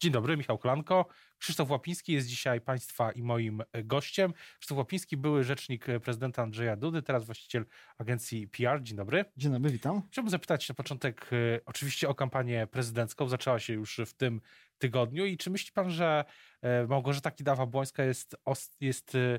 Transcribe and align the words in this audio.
Dzień 0.00 0.12
dobry, 0.12 0.36
Michał 0.36 0.58
Klanko. 0.58 1.06
Krzysztof 1.38 1.70
Łapiński 1.70 2.12
jest 2.12 2.26
dzisiaj 2.26 2.60
Państwa 2.60 3.12
i 3.12 3.22
moim 3.22 3.62
gościem. 3.84 4.32
Krzysztof 4.58 4.78
Łapiński, 4.78 5.16
były 5.16 5.44
rzecznik 5.44 5.86
prezydenta 6.02 6.42
Andrzeja 6.42 6.76
Dudy, 6.76 7.02
teraz 7.02 7.24
właściciel 7.24 7.66
agencji 7.98 8.48
PR. 8.48 8.82
Dzień 8.82 8.96
dobry. 8.96 9.24
Dzień 9.36 9.52
dobry, 9.52 9.70
witam. 9.70 10.02
Chciałbym 10.10 10.30
zapytać 10.30 10.68
na 10.68 10.74
początek 10.74 11.30
e, 11.32 11.60
oczywiście 11.66 12.08
o 12.08 12.14
kampanię 12.14 12.66
prezydencką. 12.66 13.28
Zaczęła 13.28 13.58
się 13.58 13.72
już 13.72 14.00
w 14.06 14.12
tym 14.14 14.40
tygodniu 14.78 15.26
i 15.26 15.36
czy 15.36 15.50
myśli 15.50 15.72
Pan, 15.72 15.90
że 15.90 16.24
e, 16.62 16.86
Małgorzata 16.86 17.30
Kidawa-Błońska 17.30 18.02
jest, 18.02 18.36
jest 18.80 19.14
e, 19.14 19.38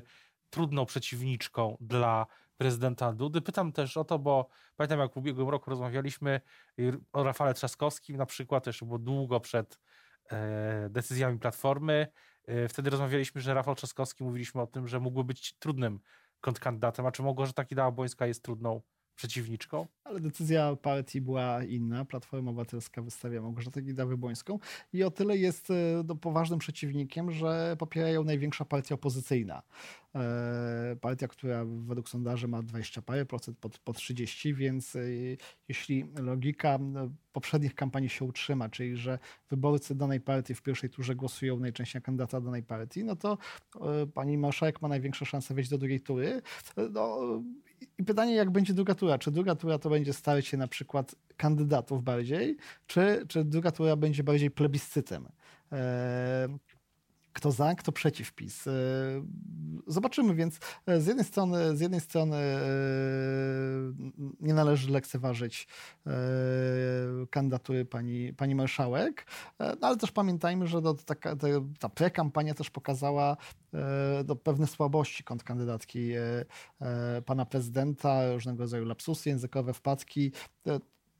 trudną 0.50 0.86
przeciwniczką 0.86 1.76
dla 1.80 2.26
prezydenta 2.56 3.12
Dudy. 3.12 3.40
Pytam 3.40 3.72
też 3.72 3.96
o 3.96 4.04
to, 4.04 4.18
bo 4.18 4.48
pamiętam 4.76 5.00
jak 5.00 5.14
w 5.14 5.16
ubiegłym 5.16 5.48
roku 5.48 5.70
rozmawialiśmy 5.70 6.40
o 7.12 7.24
Rafale 7.24 7.54
Trzaskowskim 7.54 8.16
na 8.16 8.26
przykład, 8.26 8.64
też 8.64 8.84
było 8.84 8.98
długo 8.98 9.40
przed 9.40 9.78
E, 9.78 9.85
decyzjami 10.90 11.38
Platformy. 11.38 12.06
E, 12.46 12.68
wtedy 12.68 12.90
rozmawialiśmy, 12.90 13.40
że 13.40 13.54
Rafał 13.54 13.74
Trzaskowski, 13.74 14.24
mówiliśmy 14.24 14.62
o 14.62 14.66
tym, 14.66 14.88
że 14.88 15.00
mógłby 15.00 15.24
być 15.24 15.54
trudnym 15.58 16.00
kontrkandydatem, 16.40 17.06
a 17.06 17.12
czy 17.12 17.22
mogło, 17.22 17.46
że 17.46 17.52
taki 17.52 17.74
Kidawa-Błońska 17.74 18.26
jest 18.26 18.42
trudną 18.42 18.80
przeciwniczką? 19.16 19.86
Ale 20.04 20.20
decyzja 20.20 20.76
partii 20.76 21.20
była 21.20 21.64
inna. 21.64 22.04
Platforma 22.04 22.50
Obywatelska 22.50 23.02
wystawia 23.02 23.42
Małgorzatę 23.42 23.82
Kidawy-Błońską 23.82 24.58
i 24.92 25.02
o 25.02 25.10
tyle 25.10 25.36
jest 25.36 25.72
no, 26.04 26.14
poważnym 26.16 26.58
przeciwnikiem, 26.58 27.30
że 27.30 27.76
popierają 27.78 28.24
największa 28.24 28.64
partia 28.64 28.94
opozycyjna. 28.94 29.62
E, 30.14 30.96
partia, 31.00 31.28
która 31.28 31.64
według 31.64 32.08
sondaży 32.08 32.48
ma 32.48 32.62
20 32.62 33.02
parę 33.02 33.26
procent, 33.26 33.58
pod, 33.58 33.78
pod 33.78 33.96
30, 33.96 34.54
więc 34.54 34.96
e, 34.96 35.00
jeśli 35.68 36.04
logika 36.22 36.78
poprzednich 37.32 37.74
kampanii 37.74 38.08
się 38.08 38.24
utrzyma, 38.24 38.68
czyli 38.68 38.96
że 38.96 39.18
wyborcy 39.50 39.94
danej 39.94 40.20
partii 40.20 40.54
w 40.54 40.62
pierwszej 40.62 40.90
turze 40.90 41.14
głosują 41.14 41.60
najczęściej 41.60 42.00
na 42.00 42.04
kandydata 42.04 42.40
danej 42.40 42.62
partii, 42.62 43.04
no 43.04 43.16
to 43.16 43.38
pani 44.14 44.38
marszałek 44.38 44.82
ma 44.82 44.88
największe 44.88 45.26
szanse 45.26 45.54
wejść 45.54 45.70
do 45.70 45.78
drugiej 45.78 46.00
tury. 46.00 46.42
No, 46.92 47.18
i 47.98 48.04
pytanie, 48.04 48.34
jak 48.34 48.50
będzie 48.50 48.74
druga 48.74 48.94
tura? 48.94 49.18
Czy 49.18 49.30
druga 49.30 49.54
tura 49.54 49.78
to 49.78 49.90
będzie 49.90 50.12
starać 50.12 50.46
się 50.46 50.56
na 50.56 50.68
przykład 50.68 51.14
kandydatów 51.36 52.02
bardziej, 52.04 52.56
czy, 52.86 53.24
czy 53.28 53.44
druga 53.44 53.70
tura 53.70 53.96
będzie 53.96 54.22
bardziej 54.22 54.50
plebiscytem? 54.50 55.28
E, 55.72 56.48
kto 57.36 57.52
za, 57.52 57.74
kto 57.74 57.92
przeciw 57.92 58.32
PiS. 58.32 58.66
E, 58.66 58.72
zobaczymy, 59.86 60.34
więc 60.34 60.58
e, 60.86 61.00
z 61.00 61.06
jednej 61.06 61.24
strony, 61.24 61.76
z 61.76 61.80
jednej 61.80 62.00
strony 62.00 62.36
nie 64.40 64.54
należy 64.54 64.90
lekceważyć 64.90 65.68
kandydatury 67.30 67.84
pani, 67.84 68.32
pani 68.34 68.54
marszałek, 68.54 69.26
no 69.58 69.88
ale 69.88 69.96
też 69.96 70.12
pamiętajmy, 70.12 70.66
że 70.66 70.82
ta, 70.82 71.14
ta, 71.78 71.88
prekampania 71.88 72.54
też 72.54 72.70
pokazała 72.70 73.36
do 74.24 74.36
pewne 74.36 74.66
słabości 74.66 75.24
kontrkandydatki 75.24 76.12
pana 77.26 77.46
prezydenta, 77.46 78.32
różnego 78.32 78.62
rodzaju 78.62 78.84
lapsusy 78.84 79.28
językowe, 79.28 79.72
wpadki 79.72 80.32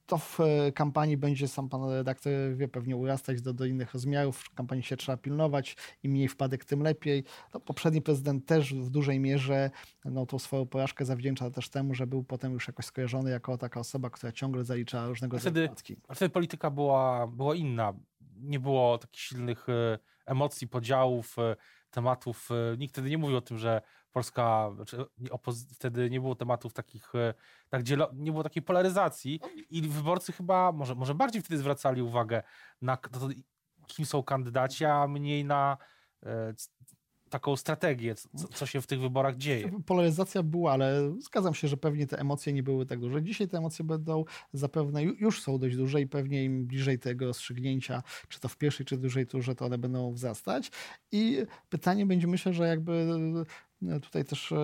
to 0.07 0.19
w 0.19 0.41
e, 0.41 0.73
kampanii 0.73 1.17
będzie, 1.17 1.49
sam 1.49 1.69
pan 1.69 1.91
redaktor 1.91 2.33
wie, 2.57 2.69
pewnie 2.69 2.97
urastać 2.97 3.43
do, 3.43 3.53
do 3.53 3.65
innych 3.65 3.93
rozmiarów. 3.93 4.39
W 4.39 4.55
kampanii 4.55 4.85
się 4.85 4.97
trzeba 4.97 5.17
pilnować. 5.17 5.77
Im 6.03 6.13
mniej 6.13 6.29
wpadek, 6.29 6.65
tym 6.65 6.83
lepiej. 6.83 7.25
No, 7.55 7.61
poprzedni 7.61 8.03
prezydent 8.03 8.47
też 8.47 8.75
w 8.75 8.91
dużej 8.91 9.21
mierze 9.21 9.71
no, 10.05 10.27
tą 10.27 10.39
swoją 10.39 10.67
porażkę 10.67 11.05
zawdzięcza 11.05 11.51
też 11.51 11.69
temu, 11.69 11.95
że 11.95 12.07
był 12.07 12.25
potem 12.25 12.53
już 12.53 12.69
jakoś 12.69 12.85
skojarzony 12.85 13.31
jako 13.31 13.59
taka 13.59 13.81
osoba, 13.81 14.11
która 14.11 14.33
ciągle 14.33 14.65
zalicza 14.65 15.09
różnego 15.09 15.37
rodzaju 15.37 15.67
wpadki. 15.67 15.97
A 16.09 16.15
wtedy 16.15 16.29
polityka 16.31 16.71
była, 16.71 17.27
była 17.27 17.55
inna. 17.55 17.95
Nie 18.41 18.61
było 18.61 18.99
takich 18.99 19.21
silnych 19.21 19.69
e, 19.69 19.99
emocji, 20.27 20.69
podziałów, 20.69 21.39
e, 21.39 21.57
tematów. 21.97 22.49
Nikt 22.79 22.95
wtedy 22.95 23.11
nie 23.11 23.19
mówił 23.19 23.37
o 23.37 23.41
tym, 23.41 23.59
że 23.59 23.83
Polska, 24.13 24.71
znaczy 24.75 25.05
wtedy 25.75 26.11
nie 26.11 26.21
było 26.21 26.35
tematów 26.35 26.73
takich, 26.73 27.15
e, 27.15 27.35
tak 27.69 27.83
nie 28.13 28.33
było 28.33 28.43
takiej 28.43 28.63
polaryzacji 28.63 29.41
i 29.71 29.83
wyborcy 29.83 30.33
chyba 30.33 30.73
może, 30.73 30.95
może 30.95 31.15
bardziej 31.15 31.43
wtedy 31.43 31.59
zwracali 31.59 32.03
uwagę 32.03 32.43
na 32.83 32.97
to, 32.97 33.29
kim 33.87 34.07
są 34.07 34.23
kandydaci, 34.23 34.85
a 34.85 35.07
mniej 35.07 35.45
na 35.45 35.77
e, 36.23 36.55
taką 37.31 37.57
strategię, 37.57 38.15
co, 38.15 38.49
co, 38.49 38.67
się 38.67 38.81
w 38.81 38.87
tych 38.87 39.01
wyborach 39.01 39.37
dzieje. 39.37 39.71
Polaryzacja 39.87 40.43
była, 40.43 40.73
ale 40.73 41.13
zgadzam 41.19 41.55
się, 41.55 41.69
że 41.69 41.77
pewnie 41.77 42.07
te 42.07 42.19
emocje 42.19 42.53
nie 42.53 42.63
były 42.63 42.87
tak 42.87 43.01
duże. 43.01 43.23
Dzisiaj 43.23 43.49
te 43.49 43.59
emocje 43.59 43.85
będą 43.85 44.25
zapewne, 44.53 45.05
już 45.05 45.43
są 45.43 45.59
dość 45.59 45.77
duże 45.77 46.01
i 46.01 46.07
pewnie 46.07 46.45
im 46.45 46.67
bliżej 46.67 46.99
tego 46.99 47.27
rozstrzygnięcia, 47.27 48.03
czy 48.29 48.41
to 48.41 48.49
w 48.49 48.57
pierwszej, 48.57 48.87
czy 48.87 48.97
dużej 48.97 49.27
turze, 49.27 49.55
to 49.55 49.65
one 49.65 49.79
będą 49.79 50.13
wzrastać. 50.13 50.71
I 51.13 51.39
pytanie 51.69 52.07
będzie, 52.07 52.27
myślę, 52.27 52.53
że 52.53 52.67
jakby 52.67 52.93
e, 53.89 54.01
tutaj 54.01 54.25
też 54.25 54.53
e, 54.53 54.57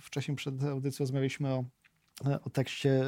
wcześniej 0.00 0.36
przed 0.36 0.62
audycją 0.62 1.04
rozmawialiśmy 1.04 1.48
o 1.48 1.64
o 2.44 2.50
tekście 2.50 2.90
e, 2.90 3.06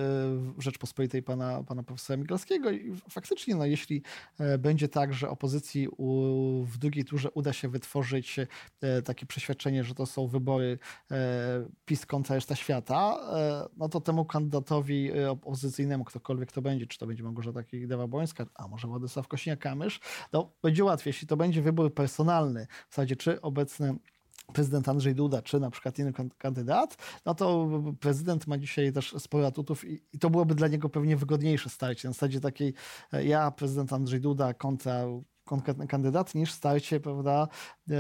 Rzeczpospolitej 0.59 1.23
pana, 1.23 1.63
pana 1.63 1.83
profesora 1.83 2.17
Migalskiego. 2.17 2.71
I 2.71 2.97
faktycznie, 3.11 3.55
no, 3.55 3.67
jeśli 3.67 4.03
e, 4.39 4.59
będzie 4.59 4.89
tak, 4.89 5.15
że 5.15 5.31
opozycji 5.31 5.89
u, 5.89 6.65
w 6.65 6.79
drugiej 6.79 7.05
turze 7.05 7.31
uda 7.31 7.53
się 7.53 7.69
wytworzyć 7.69 8.37
e, 8.81 9.03
takie 9.03 9.27
przeświadczenie, 9.27 9.85
że 9.85 9.95
to 9.95 10.07
są 10.07 10.27
wybory 10.27 10.79
PiS 11.85 12.07
kontra 12.07 12.35
reszta 12.35 12.57
świata, 12.57 13.19
no 13.77 13.89
to 13.89 14.01
temu 14.01 14.25
kandydatowi 14.25 15.21
opozycyjnemu, 15.23 16.05
ktokolwiek 16.05 16.53
to 16.53 16.63
będzie, 16.63 16.87
czy 16.87 16.99
to 16.99 17.07
będzie 17.07 17.23
Małgorzata 17.23 17.61
Kidawa-Błońska, 17.63 18.47
a 18.55 18.69
może 18.69 18.89
Władysław 18.89 19.29
Kosiniak-Kamysz, 19.29 20.01
no 20.33 20.53
będzie 20.63 20.85
łatwiej, 20.85 21.11
jeśli 21.11 21.29
to 21.29 21.37
będzie 21.37 21.63
wybór 21.63 21.95
personalny, 21.95 22.67
w 22.89 22.95
zasadzie 22.95 23.17
czy 23.17 23.41
obecny 23.41 23.99
prezydent 24.53 24.89
Andrzej 24.89 25.15
Duda, 25.15 25.43
czy 25.43 25.61
na 25.61 25.71
przykład 25.71 25.99
inny 25.99 26.13
kandydat, 26.39 26.97
no 27.27 27.35
to 27.35 27.69
prezydent 28.01 28.47
ma 28.47 28.59
dzisiaj 28.59 28.93
też 28.93 29.15
sporo 29.19 29.47
atutów 29.47 29.85
i, 29.85 30.03
i 30.13 30.19
to 30.19 30.31
byłoby 30.31 30.55
dla 30.55 30.69
niego 30.69 30.89
pewnie 30.89 31.17
wygodniejsze 31.17 31.71
starcie. 31.71 32.09
Na 32.09 32.13
zasadzie 32.13 32.41
takiej 32.41 32.75
e, 33.13 33.25
ja, 33.25 33.51
prezydent 33.51 33.93
Andrzej 33.93 34.21
Duda 34.21 34.55
kontra 34.55 35.05
konkretny 35.45 35.87
kandydat, 35.87 36.35
niż 36.35 36.53
starcie, 36.53 37.01
prawda, 37.01 37.49
e, 37.91 37.95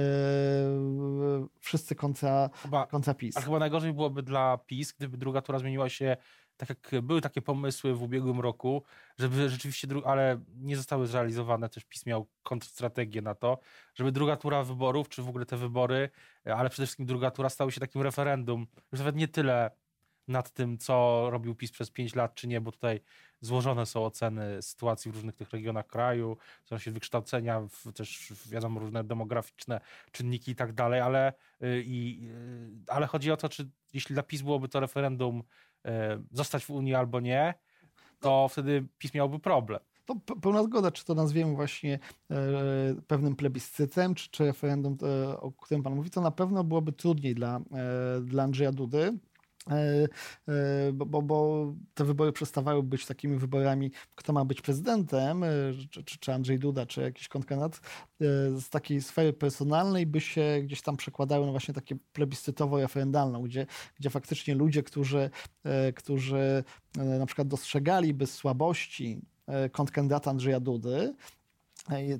wszyscy 1.60 1.94
kontra, 1.94 2.50
chyba, 2.62 2.86
kontra 2.86 3.14
PiS. 3.14 3.36
A 3.36 3.40
chyba 3.40 3.58
najgorzej 3.58 3.92
byłoby 3.92 4.22
dla 4.22 4.58
PiS, 4.58 4.92
gdyby 4.92 5.18
druga 5.18 5.42
tura 5.42 5.58
zmieniła 5.58 5.88
się 5.88 6.16
tak 6.58 6.68
jak 6.68 7.02
były 7.02 7.20
takie 7.20 7.42
pomysły 7.42 7.94
w 7.94 8.02
ubiegłym 8.02 8.40
roku, 8.40 8.82
żeby 9.18 9.48
rzeczywiście, 9.48 9.88
ale 10.04 10.40
nie 10.56 10.76
zostały 10.76 11.06
zrealizowane, 11.06 11.68
też 11.68 11.84
PiS 11.84 12.06
miał 12.06 12.26
kontrstrategię 12.42 13.22
na 13.22 13.34
to, 13.34 13.58
żeby 13.94 14.12
druga 14.12 14.36
tura 14.36 14.62
wyborów, 14.62 15.08
czy 15.08 15.22
w 15.22 15.28
ogóle 15.28 15.46
te 15.46 15.56
wybory, 15.56 16.10
ale 16.44 16.70
przede 16.70 16.86
wszystkim 16.86 17.06
druga 17.06 17.30
tura 17.30 17.48
stały 17.48 17.72
się 17.72 17.80
takim 17.80 18.02
referendum, 18.02 18.66
już 18.92 18.98
nawet 18.98 19.16
nie 19.16 19.28
tyle 19.28 19.70
nad 20.28 20.50
tym, 20.50 20.78
co 20.78 21.26
robił 21.30 21.54
PiS 21.54 21.72
przez 21.72 21.90
5 21.90 22.14
lat, 22.14 22.34
czy 22.34 22.48
nie, 22.48 22.60
bo 22.60 22.72
tutaj 22.72 23.00
złożone 23.40 23.86
są 23.86 24.04
oceny 24.04 24.62
sytuacji 24.62 25.10
w 25.10 25.14
różnych 25.14 25.34
tych 25.34 25.50
regionach 25.50 25.86
kraju, 25.86 26.36
są 26.64 26.78
się 26.78 26.90
wykształcenia, 26.90 27.68
też 27.94 28.32
wiadomo, 28.46 28.80
różne 28.80 29.04
demograficzne 29.04 29.80
czynniki 30.12 30.50
i 30.50 30.54
tak 30.54 30.72
dalej, 30.72 31.00
ale, 31.00 31.32
y, 31.62 31.82
i, 31.86 32.28
y, 32.88 32.92
ale 32.92 33.06
chodzi 33.06 33.30
o 33.30 33.36
to, 33.36 33.48
czy 33.48 33.70
jeśli 33.92 34.14
dla 34.14 34.22
PiS 34.22 34.42
byłoby 34.42 34.68
to 34.68 34.80
referendum 34.80 35.42
zostać 36.30 36.64
w 36.64 36.70
Unii 36.70 36.94
albo 36.94 37.20
nie, 37.20 37.54
to 38.20 38.48
wtedy 38.48 38.88
PiS 38.98 39.14
miałby 39.14 39.38
problem. 39.38 39.80
To 40.04 40.14
pełna 40.42 40.62
zgoda, 40.62 40.90
czy 40.90 41.04
to 41.04 41.14
nazwiemy 41.14 41.54
właśnie 41.54 41.98
e, 42.30 42.36
pewnym 43.06 43.36
plebiscytem, 43.36 44.14
czy, 44.14 44.30
czy 44.30 44.44
referendum, 44.44 44.96
e, 45.02 45.40
o 45.40 45.52
którym 45.52 45.82
Pan 45.82 45.94
mówi, 45.94 46.10
to 46.10 46.20
na 46.20 46.30
pewno 46.30 46.64
byłoby 46.64 46.92
trudniej 46.92 47.34
dla, 47.34 47.56
e, 47.56 48.20
dla 48.20 48.42
Andrzeja 48.42 48.72
Dudy. 48.72 49.18
E, 49.70 50.08
e, 50.48 50.92
bo, 50.92 51.22
bo, 51.22 51.66
te 51.94 52.04
wybory 52.04 52.32
przestawały 52.32 52.82
być 52.82 53.06
takimi 53.06 53.36
wyborami, 53.36 53.90
kto 54.14 54.32
ma 54.32 54.44
być 54.44 54.60
prezydentem, 54.60 55.44
e, 55.44 55.48
czy, 55.90 56.18
czy 56.18 56.32
Andrzej 56.32 56.58
Duda, 56.58 56.86
czy 56.86 57.00
jakiś 57.00 57.28
kontrkandydat, 57.28 57.80
z 58.60 58.68
takiej 58.70 59.02
sfery 59.02 59.32
personalnej 59.32 60.06
by 60.06 60.20
się 60.20 60.60
gdzieś 60.62 60.82
tam 60.82 60.96
przekładały 60.96 61.46
na 61.46 61.52
właśnie 61.52 61.74
takie 61.74 61.96
plebiscytowo-referendalną, 62.12 63.42
gdzie, 63.42 63.66
gdzie 63.98 64.10
faktycznie 64.10 64.54
ludzie, 64.54 64.82
którzy, 64.82 65.30
którzy 65.94 66.64
na 66.96 67.26
przykład 67.26 67.48
dostrzegaliby 67.48 68.26
słabości 68.26 69.20
kontrkandydata 69.72 70.30
Andrzeja 70.30 70.60
Dudy, 70.60 71.14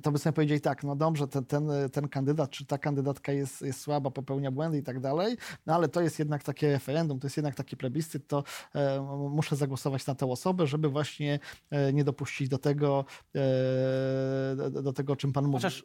to 0.01 0.11
by 0.11 0.19
sobie 0.19 0.33
powiedzieli 0.33 0.61
tak, 0.61 0.83
no 0.83 0.95
dobrze, 0.95 1.27
ten, 1.27 1.45
ten, 1.45 1.69
ten 1.91 2.07
kandydat 2.07 2.49
czy 2.49 2.65
ta 2.65 2.77
kandydatka 2.77 3.31
jest, 3.31 3.61
jest 3.61 3.81
słaba, 3.81 4.11
popełnia 4.11 4.51
błędy 4.51 4.77
i 4.77 4.83
tak 4.83 4.99
dalej, 4.99 5.37
no 5.65 5.75
ale 5.75 5.87
to 5.87 6.01
jest 6.01 6.19
jednak 6.19 6.43
takie 6.43 6.71
referendum, 6.71 7.19
to 7.19 7.27
jest 7.27 7.37
jednak 7.37 7.55
taki 7.55 7.77
plebiscyt, 7.77 8.27
to 8.27 8.43
e, 8.75 9.01
muszę 9.29 9.55
zagłosować 9.55 10.07
na 10.07 10.15
tę 10.15 10.25
osobę, 10.25 10.67
żeby 10.67 10.89
właśnie 10.89 11.39
e, 11.69 11.93
nie 11.93 12.03
dopuścić 12.03 12.49
do 12.49 12.57
tego, 12.57 13.05
e, 13.35 14.55
do, 14.55 14.81
do, 14.83 14.93
tego, 14.93 15.13
o 15.13 15.15
czym 15.15 15.33
pan 15.33 15.45
mówi. 15.45 15.53
Chociaż 15.53 15.83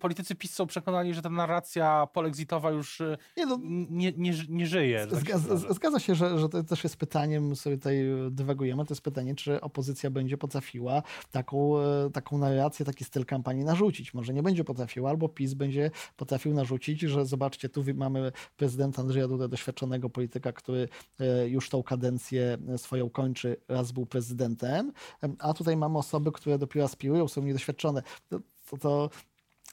politycy 0.00 0.34
PiS 0.34 0.54
są 0.54 0.66
przekonani, 0.66 1.14
że 1.14 1.22
ta 1.22 1.30
narracja 1.30 2.06
polexitowa 2.12 2.70
już 2.70 3.00
e, 3.00 3.16
nie, 3.36 3.46
no, 3.46 3.58
nie, 3.90 4.12
nie, 4.16 4.32
nie, 4.48 4.66
żyje. 4.66 5.06
Zgadza, 5.10 5.56
zgadza 5.56 6.00
się, 6.00 6.14
że, 6.14 6.38
że 6.38 6.48
to 6.48 6.64
też 6.64 6.84
jest 6.84 6.96
pytaniem, 6.96 7.56
sobie 7.56 7.76
tutaj 7.76 7.96
dywagujemy, 8.30 8.84
to 8.86 8.94
jest 8.94 9.02
pytanie, 9.02 9.34
czy 9.34 9.60
opozycja 9.60 10.10
będzie 10.10 10.38
potrafiła 10.38 11.02
taką, 11.30 11.78
e, 11.78 12.10
taką 12.12 12.38
narrację, 12.38 12.86
taki 12.86 13.04
styl 13.04 13.19
styl 13.20 13.26
kampanii 13.26 13.64
narzucić. 13.64 14.14
Może 14.14 14.34
nie 14.34 14.42
będzie 14.42 14.64
potrafił, 14.64 15.06
albo 15.06 15.28
PiS 15.28 15.54
będzie 15.54 15.90
potrafił 16.16 16.54
narzucić, 16.54 17.00
że 17.00 17.26
zobaczcie, 17.26 17.68
tu 17.68 17.84
mamy 17.94 18.32
prezydenta 18.56 19.02
Andrzeja 19.02 19.28
Dudę, 19.28 19.48
doświadczonego 19.48 20.10
polityka, 20.10 20.52
który 20.52 20.88
e, 21.18 21.48
już 21.48 21.68
tą 21.68 21.82
kadencję 21.82 22.58
swoją 22.76 23.10
kończy, 23.10 23.56
raz 23.68 23.92
był 23.92 24.06
prezydentem, 24.06 24.92
a 25.38 25.54
tutaj 25.54 25.76
mamy 25.76 25.98
osoby, 25.98 26.32
które 26.32 26.58
dopiero 26.58 26.84
aspirują, 26.84 27.28
są 27.28 27.42
niedoświadczone. 27.42 28.02
To, 28.28 28.38
to 28.78 29.10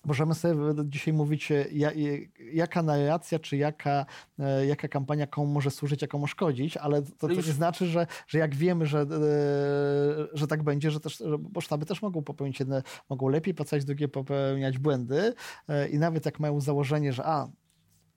możemy 0.05 0.35
sobie 0.35 0.55
dzisiaj 0.85 1.13
mówić, 1.13 1.51
e, 1.51 1.65
jaka 2.53 2.83
narracja, 2.83 3.39
czy 3.39 3.57
jaka, 3.57 4.05
e, 4.39 4.65
jaka 4.65 4.87
kampania 4.87 5.27
komu 5.27 5.53
może 5.53 5.71
służyć, 5.71 6.03
a 6.03 6.07
komu 6.07 6.27
szkodzić, 6.27 6.77
ale 6.77 7.01
to, 7.01 7.27
to 7.27 7.33
nie 7.33 7.41
znaczy, 7.41 7.85
że, 7.85 8.07
że 8.27 8.39
jak 8.39 8.55
wiemy, 8.55 8.85
że, 8.85 8.99
e, 8.99 9.07
że 10.33 10.47
tak 10.47 10.63
będzie, 10.63 10.91
że 10.91 10.99
też, 10.99 11.23
bo 11.39 11.61
sztaby 11.61 11.85
też 11.85 12.01
mogą 12.01 12.23
popełnić 12.23 12.59
jedne, 12.59 12.83
mogą 13.09 13.27
lepiej 13.27 13.53
pracować, 13.53 13.85
drugie 13.85 14.07
popełniać 14.07 14.77
błędy 14.77 15.33
i 15.91 15.97
nawet 15.97 16.25
jak 16.25 16.39
mają 16.39 16.61
założenie, 16.61 17.13
że 17.13 17.25
a, 17.25 17.47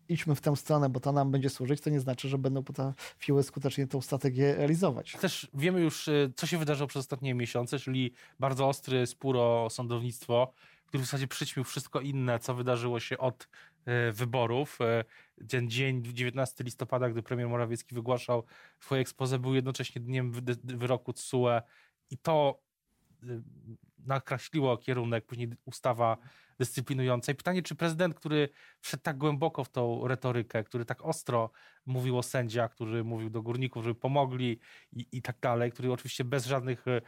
idźmy 0.08 0.34
w 0.34 0.40
tę 0.40 0.56
stronę, 0.56 0.88
bo 0.88 1.00
to 1.00 1.12
nam 1.12 1.30
będzie 1.30 1.50
służyć, 1.50 1.80
to 1.80 1.90
nie 1.90 2.00
znaczy, 2.00 2.28
że 2.28 2.38
będą 2.38 2.62
potrafiły 2.62 3.42
skutecznie 3.42 3.86
tą 3.86 4.00
strategię 4.00 4.54
realizować. 4.54 5.16
Też 5.20 5.50
wiemy 5.54 5.80
już, 5.80 6.10
co 6.36 6.46
się 6.46 6.58
wydarzyło 6.58 6.86
przez 6.86 7.00
ostatnie 7.00 7.34
miesiące, 7.34 7.78
czyli 7.78 8.12
bardzo 8.40 8.68
ostry 8.68 9.06
spór 9.06 9.36
o 9.36 9.68
sądownictwo, 9.70 10.52
który 10.90 11.02
w 11.02 11.06
zasadzie 11.06 11.28
przyćmił 11.28 11.64
wszystko 11.64 12.00
inne, 12.00 12.38
co 12.38 12.54
wydarzyło 12.54 13.00
się 13.00 13.18
od 13.18 13.48
e, 13.84 14.12
wyborów. 14.12 14.78
E, 14.80 15.04
ten 15.48 15.70
dzień 15.70 16.04
19 16.04 16.64
listopada, 16.64 17.10
gdy 17.10 17.22
premier 17.22 17.48
Morawiecki 17.48 17.94
wygłaszał 17.94 18.44
swoje 18.80 19.00
ekspoze, 19.00 19.38
był 19.38 19.54
jednocześnie 19.54 20.00
dniem 20.00 20.32
wyroku 20.64 21.12
TSUE 21.12 21.62
i 22.10 22.18
to 22.18 22.60
e, 23.22 23.26
nakreśliło 23.98 24.78
kierunek, 24.78 25.26
później 25.26 25.48
ustawa 25.64 26.18
dyscyplinująca. 26.60 27.32
I 27.32 27.34
pytanie, 27.34 27.62
czy 27.62 27.74
prezydent, 27.74 28.14
który 28.14 28.48
wszedł 28.80 29.02
tak 29.02 29.18
głęboko 29.18 29.64
w 29.64 29.68
tą 29.68 30.08
retorykę, 30.08 30.64
który 30.64 30.84
tak 30.84 31.04
ostro 31.04 31.50
mówił 31.86 32.18
o 32.18 32.22
sędziach, 32.22 32.70
który 32.70 33.04
mówił 33.04 33.30
do 33.30 33.42
górników, 33.42 33.84
żeby 33.84 33.94
pomogli 33.94 34.58
i, 34.92 35.06
i 35.12 35.22
tak 35.22 35.36
dalej, 35.40 35.72
który 35.72 35.92
oczywiście 35.92 36.24
bez 36.24 36.46
żadnych 36.46 36.84
e, 36.88 37.00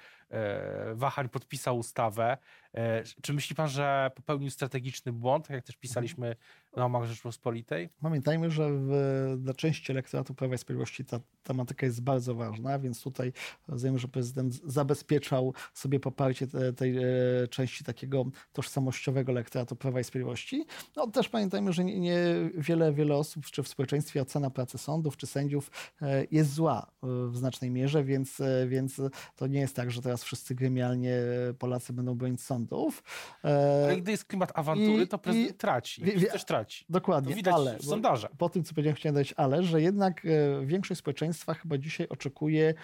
wahań 0.95 1.29
podpisał 1.29 1.79
ustawę. 1.79 2.39
E, 2.75 3.03
czy 3.23 3.33
myśli 3.33 3.57
pan, 3.57 3.69
że 3.69 4.11
popełnił 4.15 4.51
strategiczny 4.51 5.13
błąd, 5.13 5.47
tak 5.47 5.55
jak 5.55 5.65
też 5.65 5.77
pisaliśmy 5.77 6.37
na 6.77 6.85
omach 6.85 7.05
Rzeczpospolitej? 7.05 7.89
Pamiętajmy, 8.03 8.51
że 8.51 8.71
w, 8.73 8.91
dla 9.39 9.55
części 9.55 9.93
elektoratu 9.93 10.35
Prawa 10.35 10.55
i 10.55 10.59
Sprawiedliwości 10.59 11.05
ta 11.05 11.21
tematyka 11.43 11.87
jest 11.87 12.03
bardzo 12.03 12.35
ważna, 12.35 12.79
więc 12.79 13.03
tutaj 13.03 13.33
rozumiem, 13.69 13.99
że 13.99 14.09
prezydent 14.09 14.55
zabezpieczał 14.55 15.55
sobie 15.75 16.01
poparcie 16.01 16.47
te, 16.47 16.73
tej 16.73 16.97
e, 16.97 17.03
części 17.51 17.85
takiego 17.85 18.25
tożsamościowego 18.53 19.33
elektoratu 19.33 19.42
Prawa 19.79 20.01
i 20.01 20.05
Sprawiedliwości. 20.05 20.67
No 20.97 21.07
też 21.07 21.29
pamiętajmy, 21.29 21.73
że 21.73 21.85
nie, 21.85 22.01
nie 22.01 22.19
wiele, 22.55 22.93
wiele 22.93 23.17
osób, 23.17 23.47
czy 23.47 23.63
w 23.63 23.69
społeczeństwie 23.69 24.23
ocena 24.23 24.51
pracy 24.51 24.79
sądów, 24.79 25.17
czy 25.17 25.27
sędziów 25.27 25.71
e, 26.03 26.27
jest 26.31 26.53
zła 26.53 26.87
e, 27.03 27.07
w 27.29 27.37
znacznej 27.37 27.71
mierze, 27.71 28.05
więc, 28.05 28.41
e, 28.41 28.67
więc 28.69 29.01
to 29.37 29.47
nie 29.47 29.61
jest 29.61 29.77
tak, 29.77 29.91
że 29.91 30.03
teraz 30.03 30.25
wszyscy 30.25 30.55
gremialnie 30.55 31.17
Polacy 31.59 31.93
będą 31.93 32.15
bronić 32.15 32.41
sądów. 32.41 33.03
Ale 33.43 33.97
gdy 33.97 34.11
jest 34.11 34.25
klimat 34.25 34.53
awantury, 34.55 35.03
I, 35.03 35.09
to 35.09 35.19
prezydent 35.19 35.51
i, 35.51 35.55
traci. 35.55 36.03
I, 36.17 36.27
też 36.27 36.45
traci. 36.45 36.85
Dokładnie. 36.89 37.31
To 37.31 37.37
widać 37.37 37.55
ale, 37.55 37.79
w 37.79 37.85
sondażach. 37.85 38.31
Po 38.39 38.49
tym, 38.49 38.65
co 38.65 38.75
powiedziałem, 38.75 38.97
chciałem 38.97 39.15
dać 39.15 39.35
ale, 39.37 39.63
że 39.63 39.83
jednak 39.83 40.27
większość 40.65 40.99
społeczeństwa 40.99 41.55
chyba 41.55 41.79
dzisiaj 41.79 42.09
oczekuje, 42.09 42.75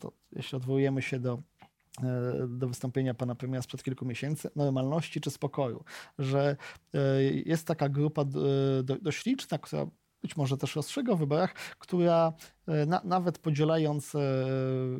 to 0.00 0.12
jeśli 0.32 0.56
odwołujemy 0.56 1.02
się 1.02 1.20
do 1.20 1.42
do 2.48 2.68
wystąpienia 2.68 3.14
pana 3.14 3.34
premiera 3.34 3.62
sprzed 3.62 3.82
kilku 3.82 4.06
miesięcy, 4.06 4.50
normalności 4.56 5.20
czy 5.20 5.30
spokoju, 5.30 5.84
że 6.18 6.56
jest 7.44 7.66
taka 7.66 7.88
grupa 7.88 8.24
dość 9.00 9.26
liczna, 9.26 9.58
która 9.58 9.86
być 10.22 10.36
może 10.36 10.56
też 10.56 10.76
rozstrzyga 10.76 11.14
w 11.14 11.18
wyborach, 11.18 11.54
która 11.78 12.32
e, 12.66 12.86
na, 12.86 13.00
nawet 13.04 13.38
podzielając 13.38 14.14
e, 14.14 14.20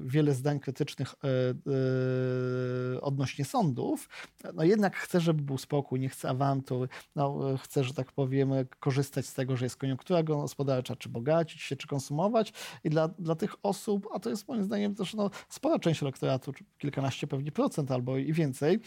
wiele 0.05 0.35
zdań 0.35 0.61
krytycznych 0.61 1.15
e, 1.15 3.01
odnośnie 3.01 3.45
sądów, 3.45 4.09
no 4.55 4.65
jednak 4.65 4.97
chce, 4.97 5.21
żeby 5.21 5.43
był 5.43 5.59
spokój, 5.59 6.01
nie 6.01 6.09
chce 6.09 6.29
awantur, 6.29 6.89
no, 7.17 7.39
chce, 7.63 7.85
że 7.85 7.95
tak 7.95 8.13
powiem, 8.13 8.53
korzystać 8.81 9.27
z 9.27 9.35
tego, 9.35 9.57
że 9.57 9.67
jest 9.67 9.77
koniunktura 9.77 10.23
gospodarcza, 10.23 10.97
czy 10.97 11.09
bogacić 11.09 11.63
się, 11.63 11.77
czy 11.77 11.87
konsumować. 11.87 12.53
I 12.85 12.91
dla, 12.91 13.09
dla 13.09 13.35
tych 13.35 13.55
osób, 13.63 14.09
a 14.15 14.19
to 14.19 14.31
jest 14.31 14.49
moim 14.49 14.65
zdaniem 14.65 14.95
też 14.95 15.15
no, 15.15 15.31
spora 15.49 15.79
część 15.79 16.03
elektoratu, 16.03 16.53
kilkanaście 16.79 17.27
pewnie 17.27 17.53
procent 17.53 17.91
albo 17.91 18.17
i 18.17 18.33
więcej, 18.33 18.81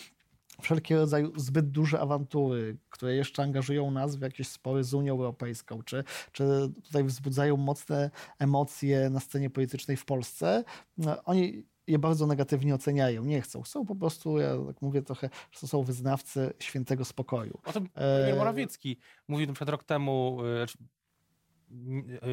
wszelkiego 0.62 1.02
rodzaju 1.02 1.40
zbyt 1.40 1.70
duże 1.70 2.00
awantury, 2.00 2.78
które 2.90 3.16
jeszcze 3.16 3.44
angażują 3.44 3.92
nas 3.92 4.16
w 4.16 4.22
jakieś 4.22 4.48
spory 4.48 4.84
z 4.84 4.94
Unią 4.94 5.14
Europejską, 5.14 5.84
czy, 5.84 6.04
czy 6.32 6.44
tutaj 6.84 7.04
wzbudzają 7.04 7.58
mocne 7.58 8.12
emocje 8.40 9.10
na 9.10 9.20
scenie 9.20 9.50
politycznej 9.50 9.98
w 9.98 10.06
Polsce, 10.06 10.64
no, 10.98 11.24
oni 11.24 11.64
je 11.88 12.00
bardzo 12.00 12.28
negatywnie 12.28 12.76
oceniają, 12.76 13.26
nie 13.26 13.42
chcą. 13.42 13.64
Są 13.64 13.86
po 13.86 13.96
prostu, 13.96 14.40
ja 14.40 14.58
tak 14.68 14.82
mówię 14.82 15.02
trochę, 15.02 15.30
że 15.52 15.60
to 15.60 15.68
są 15.68 15.84
wyznawcy 15.84 16.54
świętego 16.60 17.06
spokoju. 17.06 17.60
O 17.66 17.74
tym 17.74 17.90
premier 17.90 18.36
Morawiecki 18.36 18.98
mówił 19.28 19.48
na 19.48 19.54
przykład 19.54 19.70
rok 19.70 19.84
temu 19.84 20.38
e, 20.42 20.68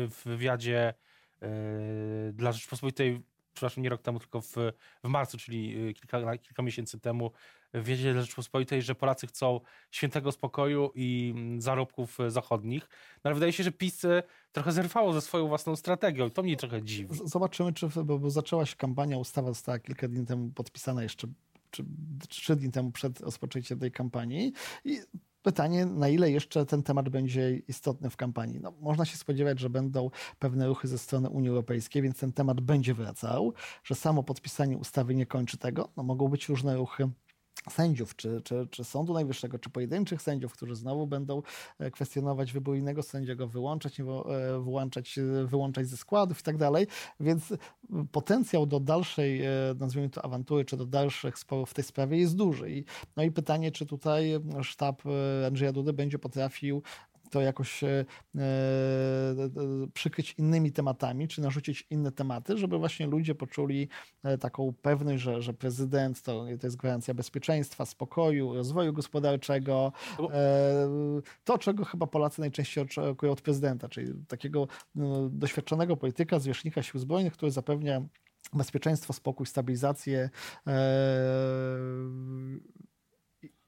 w 0.08 0.22
wywiadzie 0.24 0.94
e, 1.42 1.48
dla 2.32 2.52
Rzeczpospolitej 2.52 3.22
przepraszam, 3.58 3.84
nie 3.84 3.90
rok 3.90 4.02
temu, 4.02 4.18
tylko 4.18 4.40
w, 4.40 4.54
w 5.04 5.08
marcu, 5.08 5.38
czyli 5.38 5.94
kilka, 5.94 6.38
kilka 6.38 6.62
miesięcy 6.62 7.00
temu, 7.00 7.30
wiedzieć 7.74 8.12
dla 8.12 8.22
Rzeczpospolitej, 8.22 8.82
że 8.82 8.94
Polacy 8.94 9.26
chcą 9.26 9.60
świętego 9.90 10.32
spokoju 10.32 10.90
i 10.94 11.32
mm, 11.36 11.60
zarobków 11.60 12.20
e, 12.20 12.30
zachodnich. 12.30 12.88
No 13.14 13.20
ale 13.24 13.34
wydaje 13.34 13.52
się, 13.52 13.62
że 13.62 13.72
PiS 13.72 14.04
e, 14.04 14.22
trochę 14.52 14.72
zerwało 14.72 15.12
ze 15.12 15.20
swoją 15.20 15.48
własną 15.48 15.76
strategią 15.76 16.26
i 16.26 16.30
to 16.30 16.42
mnie 16.42 16.56
trochę 16.56 16.82
dziwi. 16.82 17.18
Zobaczymy, 17.24 17.72
czy, 17.72 17.88
bo, 18.04 18.18
bo 18.18 18.30
zaczęła 18.30 18.66
się 18.66 18.76
kampania, 18.76 19.18
ustawa 19.18 19.48
została 19.48 19.78
kilka 19.78 20.08
dni 20.08 20.26
temu 20.26 20.50
podpisana 20.50 21.02
jeszcze 21.02 21.28
czy 21.70 21.84
trzy 22.28 22.56
dni 22.56 22.70
temu 22.70 22.92
przed 22.92 23.20
rozpoczęciem 23.20 23.78
tej 23.78 23.92
kampanii 23.92 24.52
i 24.84 25.00
Pytanie, 25.42 25.86
na 25.86 26.08
ile 26.08 26.30
jeszcze 26.30 26.66
ten 26.66 26.82
temat 26.82 27.08
będzie 27.08 27.56
istotny 27.56 28.10
w 28.10 28.16
kampanii. 28.16 28.60
No, 28.60 28.72
można 28.80 29.04
się 29.04 29.16
spodziewać, 29.16 29.60
że 29.60 29.70
będą 29.70 30.10
pewne 30.38 30.66
ruchy 30.66 30.88
ze 30.88 30.98
strony 30.98 31.30
Unii 31.30 31.48
Europejskiej, 31.48 32.02
więc 32.02 32.18
ten 32.18 32.32
temat 32.32 32.60
będzie 32.60 32.94
wracał, 32.94 33.54
że 33.84 33.94
samo 33.94 34.22
podpisanie 34.22 34.78
ustawy 34.78 35.14
nie 35.14 35.26
kończy 35.26 35.58
tego. 35.58 35.88
No, 35.96 36.02
mogą 36.02 36.28
być 36.28 36.48
różne 36.48 36.76
ruchy 36.76 37.10
sędziów, 37.70 38.16
czy, 38.16 38.40
czy, 38.44 38.68
czy 38.70 38.84
Sądu 38.84 39.12
Najwyższego, 39.12 39.58
czy 39.58 39.70
pojedynczych 39.70 40.22
sędziów, 40.22 40.52
którzy 40.52 40.74
znowu 40.74 41.06
będą 41.06 41.42
e, 41.78 41.90
kwestionować 41.90 42.52
wybór 42.52 42.76
innego 42.76 43.02
sędziego, 43.02 43.48
wyłączać, 43.48 44.00
e, 44.00 44.04
wyłączać, 44.62 45.18
e, 45.18 45.46
wyłączać 45.46 45.86
ze 45.86 45.96
składów 45.96 46.40
i 46.40 46.42
tak 46.42 46.56
dalej. 46.56 46.86
Więc 47.20 47.54
potencjał 48.12 48.66
do 48.66 48.80
dalszej, 48.80 49.42
nazwijmy 49.78 50.10
to 50.10 50.24
awantury, 50.24 50.64
czy 50.64 50.76
do 50.76 50.86
dalszych 50.86 51.38
sporów 51.38 51.70
w 51.70 51.74
tej 51.74 51.84
sprawie 51.84 52.18
jest 52.18 52.36
duży. 52.36 52.84
No 53.16 53.22
i 53.22 53.30
pytanie, 53.30 53.72
czy 53.72 53.86
tutaj 53.86 54.40
sztab 54.62 55.02
Andrzeja 55.46 55.72
Dudy 55.72 55.92
będzie 55.92 56.18
potrafił 56.18 56.82
to 57.30 57.40
jakoś 57.40 57.84
e, 57.84 57.88
e, 57.88 58.04
przykryć 59.94 60.34
innymi 60.38 60.72
tematami, 60.72 61.28
czy 61.28 61.40
narzucić 61.40 61.86
inne 61.90 62.12
tematy, 62.12 62.58
żeby 62.58 62.78
właśnie 62.78 63.06
ludzie 63.06 63.34
poczuli 63.34 63.88
e, 64.22 64.38
taką 64.38 64.74
pewność, 64.82 65.22
że, 65.22 65.42
że 65.42 65.54
prezydent 65.54 66.22
to, 66.22 66.44
to 66.60 66.66
jest 66.66 66.76
gwarancja 66.76 67.14
bezpieczeństwa, 67.14 67.86
spokoju, 67.86 68.54
rozwoju 68.54 68.92
gospodarczego. 68.92 69.92
To, 71.44 71.58
czego 71.58 71.84
chyba 71.84 72.06
Polacy 72.06 72.40
najczęściej 72.40 72.84
oczekują 72.84 73.32
od 73.32 73.40
prezydenta, 73.40 73.88
czyli 73.88 74.12
takiego 74.28 74.68
no, 74.94 75.28
doświadczonego 75.28 75.96
polityka, 75.96 76.38
zwierzchnika 76.38 76.82
sił 76.82 77.00
zbrojnych, 77.00 77.32
który 77.32 77.52
zapewnia 77.52 78.02
bezpieczeństwo, 78.52 79.12
spokój, 79.12 79.46
stabilizację 79.46 80.30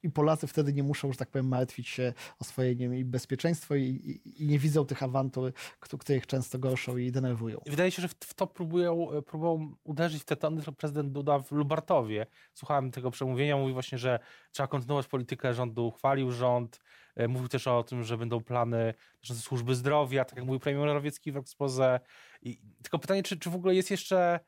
i 0.02 0.10
Polacy 0.10 0.46
wtedy 0.46 0.72
nie 0.72 0.82
muszą, 0.82 1.12
że 1.12 1.18
tak 1.18 1.30
powiem, 1.30 1.48
martwić 1.48 1.88
się 1.88 2.12
o 2.38 2.44
swoje 2.44 2.76
nie 2.76 2.88
wiem, 2.88 3.10
bezpieczeństwo 3.10 3.74
i, 3.74 3.82
i, 3.82 4.42
i, 4.42 4.46
nie 4.46 4.58
widzą 4.58 4.86
tych 4.86 5.02
awantur, 5.02 5.52
które 5.80 6.18
ich 6.18 6.26
często 6.26 6.58
gorszą 6.58 6.96
i 6.96 7.12
denerwują. 7.12 7.60
Wydaje 7.66 7.90
się, 7.90 8.02
że 8.02 8.08
w 8.08 8.34
to 8.34 8.46
próbują, 8.46 9.08
próbują 9.26 9.74
uderzyć 9.84 10.22
w 10.22 10.24
te 10.24 10.36
tony 10.36 10.62
prezydent 10.78 11.12
Duda 11.12 11.38
w 11.38 11.52
Lubartowie. 11.52 12.26
Słuchałem 12.54 12.90
tego 12.90 13.10
przemówienia, 13.10 13.56
mówi 13.56 13.72
właśnie, 13.72 13.98
że 13.98 14.18
trzeba 14.52 14.66
kontynuować 14.66 15.06
politykę 15.06 15.54
rządu, 15.54 15.86
uchwalił 15.86 16.32
rząd, 16.32 16.80
e, 17.16 17.28
mówił 17.28 17.48
też 17.48 17.66
o 17.66 17.82
tym, 17.82 18.04
że 18.04 18.18
będą 18.18 18.40
plany 18.40 18.94
służby 19.22 19.74
zdrowia, 19.74 20.24
tak 20.24 20.36
jak 20.36 20.46
mówił 20.46 20.60
premier 20.60 20.86
Morawiecki 20.86 21.32
w 21.32 21.36
ekspoze. 21.36 22.00
I, 22.42 22.60
tylko 22.82 22.98
pytanie, 22.98 23.22
czy, 23.22 23.38
czy 23.38 23.50
w 23.50 23.54
ogóle 23.54 23.74
jest 23.74 23.90
jeszcze 23.90 24.20
E, 24.20 24.40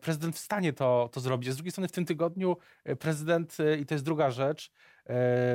prezydent 0.00 0.36
w 0.36 0.38
stanie 0.38 0.72
to, 0.72 1.08
to 1.12 1.20
zrobić. 1.20 1.52
Z 1.52 1.56
drugiej 1.56 1.72
strony 1.72 1.88
w 1.88 1.92
tym 1.92 2.04
tygodniu 2.04 2.56
e, 2.84 2.96
prezydent, 2.96 3.56
e, 3.60 3.76
i 3.76 3.86
to 3.86 3.94
jest 3.94 4.04
druga 4.04 4.30
rzecz, 4.30 4.70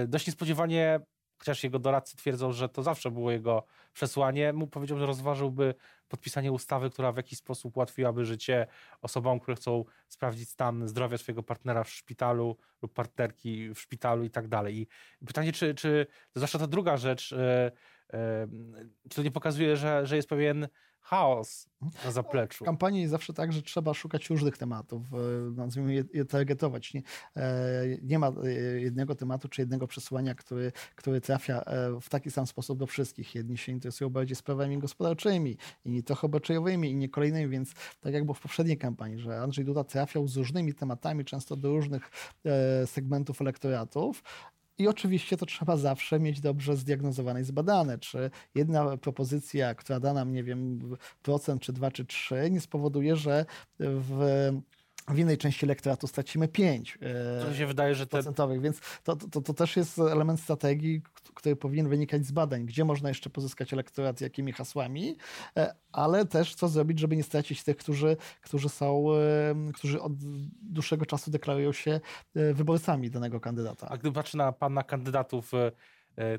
dość 0.08 0.28
niespodziewanie 0.28 1.00
chociaż 1.40 1.64
jego 1.64 1.80
doradcy 1.80 2.18
twierdzą, 2.18 2.52
że 2.52 2.70
to 2.70 2.84
zawsze 2.84 3.12
było 3.12 3.32
jego 3.32 3.66
przesłanie, 3.94 4.54
mu 4.54 4.68
powiedział, 4.68 4.98
że 4.98 5.06
rozważyłby 5.06 5.76
podpisanie 6.08 6.52
ustawy, 6.52 6.90
która 6.90 7.12
w 7.12 7.18
jakiś 7.18 7.40
sposób 7.40 7.78
ułatwiłaby 7.78 8.26
życie 8.26 8.68
osobom, 9.02 9.40
które 9.40 9.56
chcą 9.56 9.86
sprawdzić 10.08 10.50
stan 10.50 10.88
zdrowia 10.88 11.18
swojego 11.18 11.44
partnera 11.44 11.84
w 11.84 11.90
szpitalu 11.90 12.58
lub 12.82 12.94
partnerki 12.94 13.70
w 13.74 13.80
szpitalu 13.80 14.24
i 14.24 14.30
tak 14.30 14.48
dalej. 14.48 14.88
I 15.22 15.26
pytanie, 15.26 15.52
czy, 15.52 15.76
czy 15.76 16.08
zwłaszcza 16.36 16.60
ta 16.60 16.68
druga 16.68 16.98
rzecz, 16.98 17.34
e, 17.34 17.72
e, 18.14 18.48
czy 19.10 19.16
to 19.16 19.24
nie 19.24 19.32
pokazuje, 19.32 19.78
że, 19.78 20.06
że 20.06 20.16
jest 20.16 20.30
pewien 20.30 20.68
chaos 21.02 21.70
na 22.06 22.12
zapleczu. 22.12 22.64
W 22.64 22.66
kampanii 22.66 23.02
jest 23.02 23.12
zawsze 23.12 23.34
tak, 23.34 23.54
że 23.54 23.62
trzeba 23.62 23.94
szukać 23.94 24.30
różnych 24.30 24.58
tematów, 24.58 25.02
e, 25.14 25.18
nazwijmy 25.52 25.94
je, 25.94 26.04
je 26.14 26.26
targetować. 26.26 26.94
Nie, 26.94 27.02
e, 27.36 27.84
nie 28.02 28.20
ma 28.20 28.28
e, 28.28 28.52
jednego 28.80 29.16
tematu 29.16 29.50
czy 29.50 29.62
jednego 29.62 29.88
przesłania, 29.88 30.36
który, 30.36 30.72
który 30.96 31.22
trafia 31.22 31.64
w 32.02 32.10
taki 32.10 32.32
sam 32.32 32.48
sposób 32.48 32.80
do 32.80 32.88
wszystkich. 32.88 33.36
Jedni 33.36 33.58
się 33.58 33.72
interesują 33.72 34.10
bardziej 34.10 34.36
sprawami 34.36 34.78
gospodarczymi, 34.78 35.58
inni 35.86 36.04
trochę 36.04 36.28
obyczajowymi, 36.28 36.92
inni 36.92 37.10
kolejnymi, 37.10 37.50
więc 37.50 37.74
tak 38.02 38.14
jak 38.14 38.26
było 38.26 38.34
w 38.34 38.42
poprzedniej 38.42 38.78
kampanii, 38.78 39.20
że 39.20 39.42
Andrzej 39.42 39.66
Duda 39.66 39.84
trafiał 39.84 40.28
z 40.28 40.38
różnymi 40.38 40.74
tematami, 40.74 41.26
często 41.26 41.56
do 41.56 41.70
różnych 41.70 42.10
segmentów 42.86 43.42
elektoratów, 43.42 44.24
i 44.80 44.88
oczywiście 44.88 45.38
to 45.38 45.46
trzeba 45.46 45.78
zawsze 45.78 46.20
mieć 46.20 46.42
dobrze 46.42 46.78
zdiagnozowane 46.78 47.42
i 47.42 47.44
zbadane, 47.44 47.98
czy 47.98 48.32
jedna 48.56 48.98
propozycja, 48.98 49.76
która 49.76 50.00
da 50.00 50.14
nam, 50.14 50.34
nie 50.34 50.44
wiem, 50.44 50.80
procent, 51.22 51.62
czy 51.62 51.74
dwa, 51.74 51.92
czy 51.92 52.06
trzy, 52.06 52.52
nie 52.52 52.62
spowoduje, 52.62 53.16
że 53.16 53.46
w 53.80 54.52
w 55.10 55.20
innej 55.20 55.38
części 55.38 55.66
elektoratu 55.66 56.08
stracimy 56.08 56.48
5 56.48 56.98
e, 57.02 57.46
to 57.46 57.56
się 57.56 57.68
wydaje, 57.68 57.96
że 57.96 58.08
te... 58.08 58.10
procentowych, 58.10 58.62
więc 58.62 58.80
to, 59.04 59.16
to, 59.16 59.42
to 59.42 59.54
też 59.54 59.78
jest 59.78 60.00
element 60.00 60.40
strategii, 60.40 61.02
który 61.36 61.56
powinien 61.56 61.90
wynikać 61.90 62.26
z 62.26 62.32
badań, 62.32 62.66
gdzie 62.66 62.86
można 62.86 63.10
jeszcze 63.10 63.30
pozyskać 63.30 63.74
elektorat, 63.74 64.22
jakimi 64.22 64.52
hasłami, 64.52 65.18
e, 65.58 65.76
ale 65.92 66.26
też 66.26 66.56
co 66.56 66.68
zrobić, 66.68 67.00
żeby 67.00 67.16
nie 67.16 67.24
stracić 67.24 67.64
tych, 67.64 67.78
którzy, 67.78 68.18
którzy 68.42 68.70
są, 68.70 69.14
e, 69.14 69.72
którzy 69.74 70.02
od 70.02 70.14
dłuższego 70.62 71.06
czasu 71.06 71.32
deklarują 71.32 71.74
się 71.74 72.00
wyborcami 72.36 73.10
danego 73.10 73.40
kandydata. 73.40 73.90
A 73.90 73.98
gdy 73.98 74.12
patrzy 74.12 74.38
na 74.38 74.52
pana 74.52 74.84
kandydatów, 74.84 75.52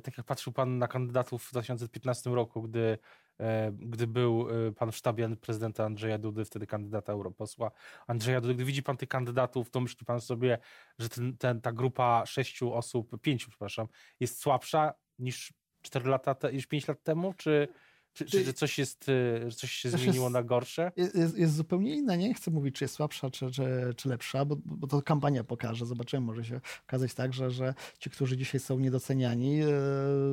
tak 0.03 0.17
jak 0.17 0.27
patrzył 0.27 0.53
pan 0.53 0.79
na 0.79 0.89
kandydatów 0.89 1.45
w 1.45 1.50
2015 1.50 2.31
roku, 2.31 2.62
gdy 2.62 2.99
E, 3.30 3.30
gdy 3.73 4.07
był 4.07 4.49
e, 4.69 4.73
pan 4.73 4.93
w 4.93 4.97
sztabie 4.97 5.37
prezydenta 5.37 5.85
Andrzeja 5.85 6.19
Dudy, 6.19 6.45
wtedy 6.45 6.67
kandydata 6.67 7.13
europosła 7.13 7.71
Andrzeja 8.07 8.41
Dudy. 8.41 8.55
Gdy 8.55 8.65
widzi 8.65 8.83
pan 8.83 8.97
tych 8.97 9.09
kandydatów, 9.09 9.71
to 9.71 9.81
myśli 9.81 10.07
pan 10.07 10.21
sobie, 10.21 10.59
że 10.99 11.09
ten, 11.09 11.37
ten, 11.37 11.61
ta 11.61 11.73
grupa 11.73 12.27
sześciu 12.27 12.75
osób, 12.75 13.21
pięciu, 13.23 13.51
przepraszam, 13.51 13.87
jest 14.21 14.41
słabsza 14.41 14.95
niż 15.19 15.53
cztery 15.83 16.11
lata, 16.11 16.35
te, 16.35 16.53
niż 16.53 16.67
pięć 16.67 16.89
lat 16.89 17.03
temu, 17.03 17.35
czy, 17.35 17.69
czy, 18.12 18.25
czy, 18.25 18.45
czy 18.45 18.52
coś, 18.52 18.79
jest, 18.79 19.09
y, 19.09 19.50
coś 19.57 19.73
się 19.73 19.90
zmieniło 19.90 20.25
jest, 20.26 20.33
na 20.33 20.43
gorsze? 20.43 20.93
Jest, 20.97 21.38
jest, 21.38 21.55
zupełnie 21.55 21.95
inna. 21.95 22.17
Nie 22.17 22.35
chcę 22.35 22.50
mówić, 22.50 22.75
czy 22.75 22.85
jest 22.85 22.95
słabsza, 22.95 23.31
czy, 23.31 23.50
czy, 23.50 23.95
czy 23.97 24.09
lepsza, 24.09 24.45
bo, 24.45 24.57
bo 24.64 24.87
to 24.87 25.02
kampania 25.02 25.45
pokaże. 25.45 25.87
Zobaczymy, 25.87 26.26
może 26.26 26.45
się 26.45 26.61
okazać 26.88 27.14
tak, 27.14 27.33
że, 27.33 27.50
że 27.50 27.75
ci, 27.99 28.11
którzy 28.11 28.37
dzisiaj 28.37 28.61
są 28.61 28.79
niedoceniani, 28.79 29.57
yy, 29.57 29.67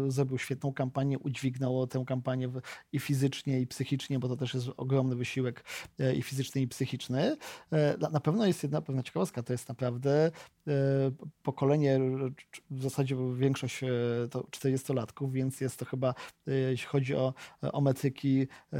zrobił 0.07 0.37
świetną 0.37 0.73
kampanię, 0.73 1.19
udźwignął 1.19 1.87
tę 1.87 2.03
kampanię 2.07 2.47
w, 2.47 2.61
i 2.91 2.99
fizycznie, 2.99 3.61
i 3.61 3.67
psychicznie, 3.67 4.19
bo 4.19 4.27
to 4.27 4.35
też 4.35 4.53
jest 4.53 4.67
ogromny 4.77 5.15
wysiłek 5.15 5.63
yy, 5.97 6.15
i 6.15 6.21
fizyczny, 6.21 6.61
i 6.61 6.67
psychiczny. 6.67 7.37
Yy, 7.71 7.79
na, 7.99 8.09
na 8.09 8.19
pewno 8.19 8.45
jest 8.45 8.63
jedna 8.63 8.81
pewna 8.81 9.03
ciekawostka, 9.03 9.43
to 9.43 9.53
jest 9.53 9.69
naprawdę 9.69 10.31
pokolenie, 11.43 11.99
w 12.71 12.83
zasadzie 12.83 13.15
większość 13.35 13.79
to 14.31 14.39
40-latków, 14.41 15.31
więc 15.31 15.61
jest 15.61 15.79
to 15.79 15.85
chyba, 15.85 16.13
jeśli 16.47 16.87
chodzi 16.87 17.15
o 17.15 17.33
o 17.61 17.81
metryki, 17.81 18.47
e, 18.73 18.77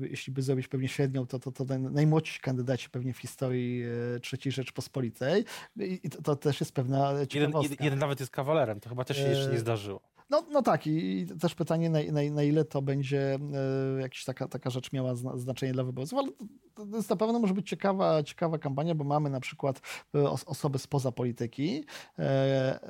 jeśli 0.00 0.32
by 0.32 0.42
zrobić 0.42 0.68
pewnie 0.68 0.88
średnią, 0.88 1.26
to, 1.26 1.38
to, 1.38 1.52
to 1.52 1.64
najmłodsi 1.78 2.40
kandydaci 2.40 2.90
pewnie 2.90 3.12
w 3.12 3.18
historii 3.18 3.84
e, 3.84 4.38
III 4.42 4.52
Rzeczpospolitej. 4.52 5.44
I 5.76 6.10
to, 6.10 6.22
to 6.22 6.36
też 6.36 6.60
jest 6.60 6.72
pewna 6.72 7.26
ciekawostka. 7.26 7.72
Jeden, 7.72 7.84
jeden, 7.84 7.98
nawet 7.98 8.20
jest 8.20 8.32
kawalerem, 8.32 8.80
to 8.80 8.88
chyba 8.88 9.04
też 9.04 9.16
się 9.16 9.28
jeszcze 9.28 9.50
nie 9.50 9.56
e, 9.56 9.60
zdarzyło. 9.60 10.15
No, 10.30 10.42
no 10.50 10.62
tak, 10.62 10.86
i 10.86 11.26
też 11.40 11.54
pytanie, 11.54 11.90
na, 11.90 11.98
na, 12.02 12.20
na 12.30 12.42
ile 12.42 12.64
to 12.64 12.82
będzie 12.82 13.34
e, 13.34 14.00
jakaś 14.00 14.24
taka, 14.24 14.48
taka 14.48 14.70
rzecz 14.70 14.92
miała 14.92 15.14
zna, 15.14 15.36
znaczenie 15.36 15.72
dla 15.72 15.84
wyborców, 15.84 16.18
ale 16.18 16.28
to, 16.74 16.86
to 16.86 16.96
jest 16.96 17.10
na 17.10 17.16
pewno 17.16 17.38
może 17.38 17.54
być 17.54 17.68
ciekawa, 17.68 18.22
ciekawa 18.22 18.58
kampania, 18.58 18.94
bo 18.94 19.04
mamy 19.04 19.30
na 19.30 19.40
przykład 19.40 19.80
e, 20.14 20.30
os, 20.30 20.44
osoby 20.44 20.78
spoza 20.78 21.12
polityki. 21.12 21.84
E, 22.18 22.80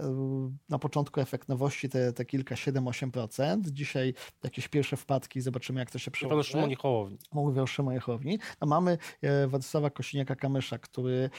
na 0.69 0.78
początku 0.78 1.21
efekt 1.21 1.49
nowości 1.49 1.88
te, 1.88 2.12
te 2.12 2.25
kilka, 2.25 2.55
7-8%. 2.55 3.61
Dzisiaj 3.61 4.14
jakieś 4.45 4.69
pierwsze 4.69 4.97
wpadki, 4.97 5.40
zobaczymy 5.40 5.81
jak 5.81 5.90
to 5.90 5.99
się 5.99 6.11
przełoży. 6.11 6.40
O 6.40 6.43
Szymonie 6.43 6.76
Hołowni. 6.76 7.19
Mówię 7.33 7.62
o 7.62 7.66
Szymonie 7.66 8.00
Hołowni. 8.00 8.38
A 8.61 8.66
mamy 8.66 8.99
e, 9.23 9.47
Władysława 9.47 9.88
Kosiniaka-Kamysza, 9.88 10.78
który 10.78 11.31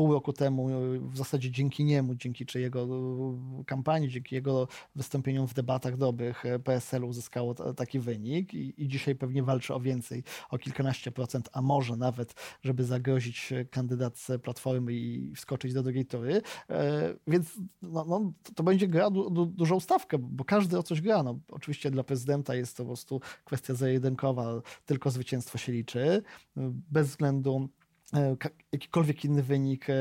pół 0.00 0.12
roku 0.12 0.32
temu, 0.32 0.68
w 1.00 1.16
zasadzie 1.16 1.50
dzięki 1.50 1.84
niemu, 1.84 2.14
dzięki 2.14 2.46
czy 2.46 2.60
jego 2.60 2.82
e, 3.60 3.64
kampanii, 3.64 4.08
dzięki 4.08 4.34
jego 4.34 4.68
wystąpieniom 4.96 5.48
w 5.48 5.54
debatach 5.54 5.96
dobrych 5.96 6.46
e, 6.46 6.58
PSL 6.58 7.04
uzyskało 7.04 7.54
taki 7.54 7.98
wynik 7.98 8.54
i, 8.54 8.82
i 8.82 8.88
dzisiaj 8.88 9.14
pewnie 9.14 9.42
walczy 9.42 9.74
o 9.74 9.80
więcej, 9.80 10.24
o 10.50 10.58
kilkanaście 10.58 11.12
procent, 11.12 11.48
a 11.52 11.62
może 11.62 11.96
nawet, 11.96 12.34
żeby 12.62 12.84
zagrozić 12.84 13.52
kandydatce 13.70 14.38
Platformy 14.38 14.92
i 14.92 15.32
wskoczyć 15.36 15.72
do 15.72 15.82
drugiej 15.82 16.06
tury. 16.06 16.42
E, 16.70 17.14
więc 17.26 17.58
no, 17.82 18.04
no, 18.04 18.32
to 18.54 18.62
będzie 18.62 18.88
gra 18.88 19.10
du, 19.10 19.30
du, 19.30 19.46
dużą 19.46 19.80
stawkę, 19.80 20.18
bo 20.18 20.44
każdy 20.44 20.78
o 20.78 20.82
coś 20.82 21.00
gra. 21.00 21.22
No, 21.22 21.38
oczywiście 21.48 21.90
dla 21.90 22.04
prezydenta 22.04 22.54
jest 22.54 22.76
to 22.76 22.82
po 22.82 22.86
prostu 22.86 23.20
kwestia 23.44 23.74
zajedynkowa, 23.74 24.62
tylko 24.86 25.10
zwycięstwo 25.10 25.58
się 25.58 25.72
liczy, 25.72 26.22
bez 26.90 27.08
względu 27.08 27.68
E, 27.79 27.79
jakikolwiek 28.72 29.24
inny 29.24 29.42
wynik 29.42 29.90
e, 29.90 29.94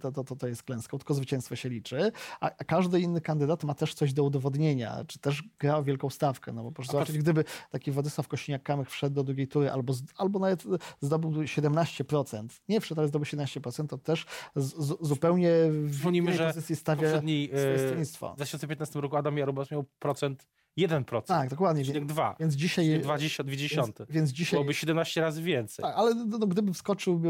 to, 0.00 0.24
to, 0.24 0.36
to 0.36 0.48
jest 0.48 0.62
klęską, 0.62 0.98
tylko 0.98 1.14
zwycięstwo 1.14 1.56
się 1.56 1.68
liczy, 1.68 2.12
a, 2.40 2.50
każdy 2.50 3.00
inny 3.00 3.20
kandydat 3.20 3.64
ma 3.64 3.74
też 3.74 3.94
coś 3.94 4.12
do 4.12 4.24
udowodnienia, 4.24 5.04
czy 5.06 5.18
też 5.18 5.42
gra 5.58 5.76
o 5.76 5.82
wielką 5.82 6.10
stawkę, 6.10 6.52
no 6.52 6.62
bo 6.62 6.72
proszę 6.72 6.92
zobaczyć, 6.92 7.18
gdyby 7.18 7.44
taki 7.70 7.90
Władysław 7.90 8.28
Kosiniak-Kamyk 8.28 8.84
wszedł 8.84 9.14
do 9.14 9.24
drugiej 9.24 9.48
tury 9.48 9.70
albo, 9.70 9.94
albo 10.16 10.38
nawet 10.38 10.64
zdobył 11.00 11.30
17%, 11.30 12.46
nie 12.68 12.80
wszedł, 12.80 13.00
ale 13.00 13.08
zdobył 13.08 13.26
17%, 13.26 13.86
to 13.86 13.98
też 13.98 14.26
z, 14.56 14.96
zupełnie 15.06 15.50
w 15.84 16.14
innej 16.14 16.38
pozycji 16.38 16.76
stawia 16.76 17.08
swoje 17.18 17.52
e, 17.52 17.78
stronnictwo. 17.78 18.32
W 18.32 18.36
2015 18.36 19.00
roku 19.00 19.16
Adam 19.16 19.38
Jarubas 19.38 19.70
miał 19.70 19.84
procent 19.98 20.46
1%. 20.88 21.22
Tak, 21.22 21.50
dokładnie. 21.50 21.84
Czyli 21.84 22.06
2. 22.06 22.36
Więc 22.40 22.54
dzisiaj. 22.54 23.00
20, 23.00 23.44
Więc, 24.04 24.10
więc 24.10 24.30
dzisiaj. 24.30 24.58
Byłoby 24.58 24.74
17 24.74 25.20
razy 25.20 25.42
więcej. 25.42 25.82
Tak, 25.82 25.94
ale 25.96 26.14
no, 26.14 26.38
no 26.38 26.46
gdyby 26.46 26.72
wskoczył 26.72 27.22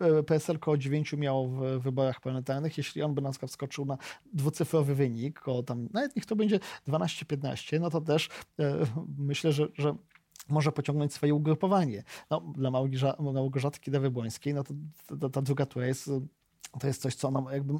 e, 0.00 0.22
PSL 0.22 0.58
koło 0.58 0.78
9 0.78 1.12
miało 1.12 1.48
w 1.48 1.82
wyborach 1.82 2.20
parlamentarnych, 2.20 2.78
jeśli 2.78 3.02
on 3.02 3.14
by 3.14 3.22
na 3.22 3.30
przykład 3.30 3.50
wskoczył 3.50 3.84
na 3.84 3.98
dwucyfrowy 4.32 4.94
wynik, 4.94 5.40
koło 5.40 5.62
tam, 5.62 5.88
nawet 5.92 6.16
niech 6.16 6.26
to 6.26 6.36
będzie 6.36 6.60
12-15, 6.88 7.80
no 7.80 7.90
to 7.90 8.00
też 8.00 8.28
e, 8.58 8.86
myślę, 9.18 9.52
że, 9.52 9.68
że 9.74 9.94
może 10.48 10.72
pociągnąć 10.72 11.14
swoje 11.14 11.34
ugrupowanie. 11.34 12.04
No, 12.30 12.40
dla 12.56 12.70
Małgorzaty 13.32 13.80
Kidawy-Błońskiej, 13.80 14.54
no 14.54 14.64
to, 14.64 14.74
to 15.20 15.30
ta 15.30 15.42
druga 15.42 15.66
tura 15.66 15.86
jest 15.86 16.10
to 16.80 16.86
jest 16.86 17.02
coś, 17.02 17.14
co 17.14 17.28
ona 17.28 17.52
jakby 17.52 17.74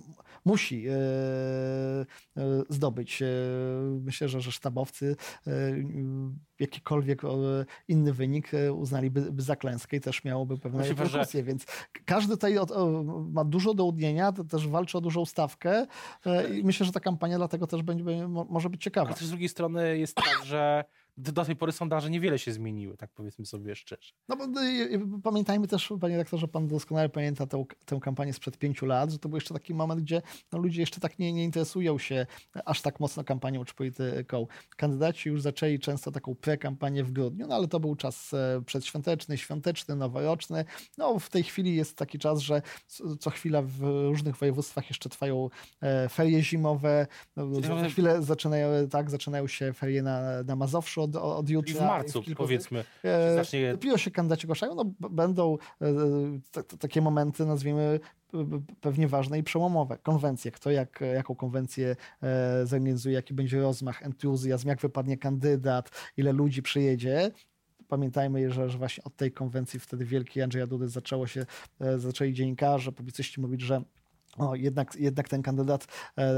musi 0.45 0.89
e, 0.89 0.93
e, 0.93 2.07
zdobyć. 2.69 3.23
E, 3.23 3.27
myślę, 4.01 4.29
że, 4.29 4.41
że 4.41 4.53
sztabowcy 4.53 5.17
jakikolwiek 6.59 7.23
inny 7.89 8.13
wynik 8.13 8.51
uznaliby 8.73 9.33
za 9.39 9.57
klęskę 9.57 9.97
i 9.97 10.01
też 10.01 10.25
miałoby 10.25 10.59
pewne 10.59 10.89
reperkusje, 10.89 11.43
więc 11.43 11.67
każdy 12.05 12.33
tutaj 12.33 12.57
ma 13.31 13.45
dużo 13.45 13.75
do 13.75 13.85
udnienia, 13.85 14.33
też 14.33 14.69
walczy 14.69 14.99
o 14.99 15.01
dużą 15.01 15.25
stawkę 15.25 15.87
i 16.55 16.65
myślę, 16.65 16.87
że 16.87 16.93
ta 16.93 17.01
kampania 17.01 17.39
dlatego 17.39 17.67
też 17.67 17.83
będzie, 17.83 18.29
może 18.29 18.71
być 18.71 18.83
ciekawa. 18.83 19.07
Ale 19.07 19.17
z 19.17 19.31
drugiej 19.31 19.49
strony 19.49 19.99
jest 19.99 20.15
tak, 20.15 20.45
że 20.45 20.85
do 21.23 21.45
tej 21.45 21.57
pory 21.57 21.73
sondaże 21.73 22.11
niewiele 22.11 22.39
się 22.39 22.53
zmieniły, 22.53 22.97
tak 22.97 23.11
powiedzmy 23.15 23.47
sobie 23.47 23.77
szczerze. 23.77 24.13
No 24.29 24.37
bo 24.37 24.47
no 24.47 24.61
pamiętajmy 25.23 25.69
też, 25.69 25.93
panie 26.01 26.17
redaktorze, 26.17 26.49
pan 26.49 26.69
doskonale 26.69 27.09
pamięta 27.09 27.47
tę, 27.47 27.65
tę 27.85 27.99
kampanię 28.03 28.33
sprzed 28.33 28.59
pięciu 28.59 28.87
lat, 28.87 29.11
że 29.11 29.19
to 29.19 29.29
był 29.29 29.37
jeszcze 29.37 29.55
taki 29.55 29.75
moment, 29.75 30.01
gdzie 30.01 30.23
no, 30.53 30.59
ludzie 30.59 30.81
jeszcze 30.81 31.01
tak 31.01 31.19
nie, 31.19 31.33
nie 31.33 31.45
interesują 31.45 31.99
się 31.99 32.27
aż 32.65 32.83
tak 32.83 33.01
mocno 33.01 33.25
kampanią 33.25 33.65
czy 33.65 33.75
polityką. 33.75 34.47
Kandydaci 34.77 35.29
już 35.29 35.43
zaczęli 35.43 35.79
często 35.79 36.13
taką 36.13 36.35
pre-kampanię 36.35 37.05
w 37.05 37.13
grudniu, 37.13 37.47
no 37.47 37.55
ale 37.55 37.69
to 37.69 37.81
był 37.81 37.97
czas 37.97 38.35
e, 38.35 38.63
przedświąteczny, 38.67 39.39
świąteczny, 39.39 39.97
noworoczny. 39.97 40.65
No 40.99 41.19
w 41.19 41.29
tej 41.29 41.43
chwili 41.43 41.77
jest 41.77 41.97
taki 41.97 42.19
czas, 42.19 42.39
że 42.41 42.63
co 43.21 43.31
chwila 43.31 43.63
w 43.63 43.81
różnych 43.83 44.37
województwach 44.37 44.91
jeszcze 44.91 45.09
trwają 45.09 45.49
e, 45.81 46.09
ferie 46.09 46.43
zimowe, 46.43 47.07
no, 47.37 47.61
za 47.61 47.89
chwilę 47.89 48.23
zaczynają, 48.23 48.89
tak, 48.89 49.11
zaczynają 49.11 49.47
się 49.47 49.73
ferie 49.73 50.03
na, 50.03 50.43
na 50.43 50.57
Mazowszu 50.57 51.10
od, 51.17 51.39
od 51.39 51.51
jutra. 51.51 51.73
I 51.73 51.77
w 51.77 51.81
marcu, 51.81 52.21
kilku- 52.23 52.37
powiedzmy, 52.37 52.85
E, 53.05 53.35
zacznie 53.35 53.73
Dopiero 53.73 53.99
się 53.99 54.11
kandydaci 54.11 54.47
ogłaszają, 54.47 54.75
no 54.75 54.85
będą 55.11 55.59
e, 55.81 55.87
t- 56.53 56.63
t- 56.63 56.77
takie 56.79 57.03
momenty, 57.03 57.47
nazwijmy 57.47 58.01
pewnie 58.81 59.09
ważne 59.09 59.39
i 59.39 59.43
przełomowe. 59.43 59.99
Konwencje, 60.03 60.51
kto 60.51 60.71
jak, 60.71 61.01
jaką 61.15 61.35
konwencję 61.35 61.97
e, 62.23 62.67
zorganizuje, 62.67 63.15
jaki 63.15 63.35
będzie 63.35 63.61
rozmach, 63.61 64.03
entuzjazm, 64.03 64.69
jak 64.69 64.81
wypadnie 64.81 65.17
kandydat, 65.19 65.91
ile 66.17 66.33
ludzi 66.33 66.63
przyjedzie. 66.63 67.31
Pamiętajmy, 67.89 68.51
że, 68.53 68.69
że 68.69 68.79
właśnie 68.79 69.05
od 69.05 69.17
tej 69.17 69.33
konwencji 69.33 69.81
wtedy 69.81 70.05
wielki 70.05 70.43
Andrzeja 70.43 70.67
Dudy 70.67 70.89
zaczęło 70.89 71.27
się, 71.27 71.47
e, 71.81 71.99
zaczęli 71.99 72.33
dziennikarze, 72.33 72.93
publicyści 72.93 73.41
mówić, 73.41 73.61
że 73.61 73.83
o, 74.41 74.55
jednak, 74.55 74.95
jednak 74.97 75.29
ten 75.29 75.43
kandydat 75.43 75.87
e, 76.19 76.33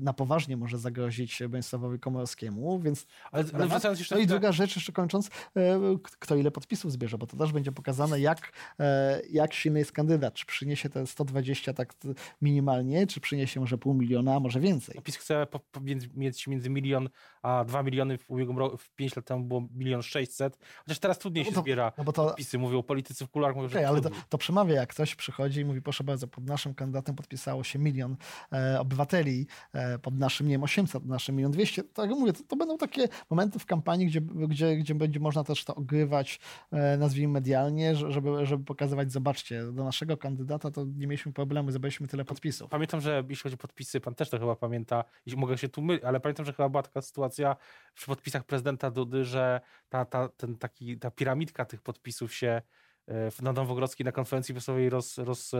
na 0.00 0.12
poważnie 0.12 0.56
może 0.56 0.78
zagrozić 0.78 1.42
Bronisławowi 1.48 1.98
Komorowskiemu, 1.98 2.80
więc 2.80 3.06
Ale, 3.32 3.42
ale 3.42 3.52
Temat. 3.52 3.68
wracając 3.68 3.98
jeszcze 3.98 4.14
no 4.14 4.20
i 4.20 4.26
druga 4.26 4.52
rzecz, 4.52 4.76
jeszcze 4.76 4.92
kończąc, 4.92 5.26
e, 5.56 5.80
kto 6.02 6.36
ile 6.36 6.50
podpisów 6.50 6.92
zbierze, 6.92 7.18
bo 7.18 7.26
to 7.26 7.36
też 7.36 7.52
będzie 7.52 7.72
pokazane, 7.72 8.20
jak, 8.20 8.52
e, 8.80 9.20
jak 9.30 9.54
silny 9.54 9.78
jest 9.78 9.92
kandydat. 9.92 10.34
Czy 10.34 10.46
przyniesie 10.46 10.88
te 10.88 11.06
120 11.06 11.72
tak 11.72 11.94
minimalnie, 12.42 13.06
czy 13.06 13.20
przyniesie 13.20 13.60
może 13.60 13.78
pół 13.78 13.94
miliona, 13.94 14.34
a 14.34 14.40
może 14.40 14.60
więcej. 14.60 15.00
PiS 15.04 15.16
chce 15.16 15.46
po, 15.46 15.58
po, 15.60 15.80
między, 15.80 16.08
mieć 16.14 16.46
między 16.46 16.70
milion 16.70 17.08
a 17.42 17.64
dwa 17.64 17.82
miliony 17.82 18.18
w 18.18 18.30
ubiegłym 18.30 18.58
roku, 18.58 18.76
w 18.76 18.90
5 18.90 19.16
lat 19.16 19.24
temu 19.24 19.44
było 19.44 19.68
milion 19.74 20.02
sześćset, 20.02 20.58
chociaż 20.84 20.98
teraz 20.98 21.18
trudniej 21.18 21.44
No 21.44 21.50
się 21.50 21.54
to- 21.54 21.60
zbiera 21.60 21.92
No 21.98 22.04
bo 22.04 22.12
to, 22.12 22.24
podpisy, 22.26 22.58
mówią 22.58 22.82
politycy 22.82 23.26
w 23.26 23.30
kuluarach, 23.30 23.56
mówią, 23.56 23.68
że 23.68 23.88
ale 23.88 24.00
to, 24.00 24.10
to 24.28 24.38
przemawia, 24.38 24.74
jak 24.74 24.90
ktoś 24.90 25.14
przychodzi 25.14 25.60
i 25.60 25.64
mówi, 25.64 25.82
proszę 25.82 26.04
bardzo, 26.04 26.28
pod 26.28 26.44
naszym 26.44 26.74
kandydatem 26.74 27.14
podpisało 27.26 27.64
się 27.64 27.78
milion 27.78 28.16
e, 28.52 28.80
obywateli, 28.80 29.46
e, 29.72 29.98
pod 29.98 30.18
naszym, 30.18 30.46
nie 30.46 30.54
wiem, 30.54 30.62
800, 30.62 31.02
pod 31.02 31.10
naszym 31.10 31.36
milion 31.36 31.52
200. 31.52 31.84
Tak 31.84 32.10
jak 32.10 32.18
mówię, 32.18 32.32
to, 32.32 32.42
to 32.48 32.56
będą 32.56 32.78
takie 32.78 33.08
momenty 33.30 33.58
w 33.58 33.66
kampanii, 33.66 34.06
gdzie, 34.06 34.20
gdzie, 34.20 34.76
gdzie 34.76 34.94
będzie 34.94 35.20
można 35.20 35.44
też 35.44 35.64
to 35.64 35.74
ogrywać, 35.74 36.40
e, 36.72 36.96
nazwijmy 36.96 37.32
medialnie, 37.32 37.96
że- 37.96 38.12
żeby, 38.12 38.46
żeby 38.46 38.64
pokazywać, 38.64 39.12
zobaczcie, 39.12 39.64
do 39.72 39.84
naszego 39.84 40.16
kandydata 40.16 40.70
to 40.70 40.84
nie 40.84 41.06
mieliśmy 41.06 41.32
problemu, 41.32 41.70
zebraliśmy 41.70 42.08
tyle 42.08 42.24
podpisów. 42.24 42.70
Pamiętam, 42.70 43.00
że 43.00 43.24
jeśli 43.28 43.42
chodzi 43.42 43.54
o 43.54 43.58
podpisy, 43.58 44.00
pan 44.00 44.14
też 44.14 44.30
to 44.30 44.38
chyba 44.38 44.56
pamięta, 44.56 45.04
mogę 45.36 45.58
się 45.58 45.68
tu 45.68 45.82
mylić, 45.82 46.04
ale 46.04 46.20
pamiętam, 46.20 46.46
że 46.46 46.52
chyba 46.52 46.68
była 46.68 46.82
taka 46.82 47.02
sytuacja 47.02 47.56
przy 47.94 48.06
podpisach 48.06 48.44
prezydenta 48.44 48.90
Dudy, 48.90 49.24
że 49.24 49.60
ta, 49.88 50.04
ta, 50.04 50.28
ten 50.28 50.56
taki, 50.58 50.98
ta 50.98 51.10
piramidka 51.10 51.64
tych 51.64 51.82
podpisów 51.82 52.34
się 52.34 52.62
e, 53.08 53.42
na 53.42 53.52
Nowogrodzkiej 53.52 54.04
na 54.04 54.12
konferencji 54.12 54.54
prasowej 54.54 54.90
roz, 54.90 55.18
roz, 55.18 55.52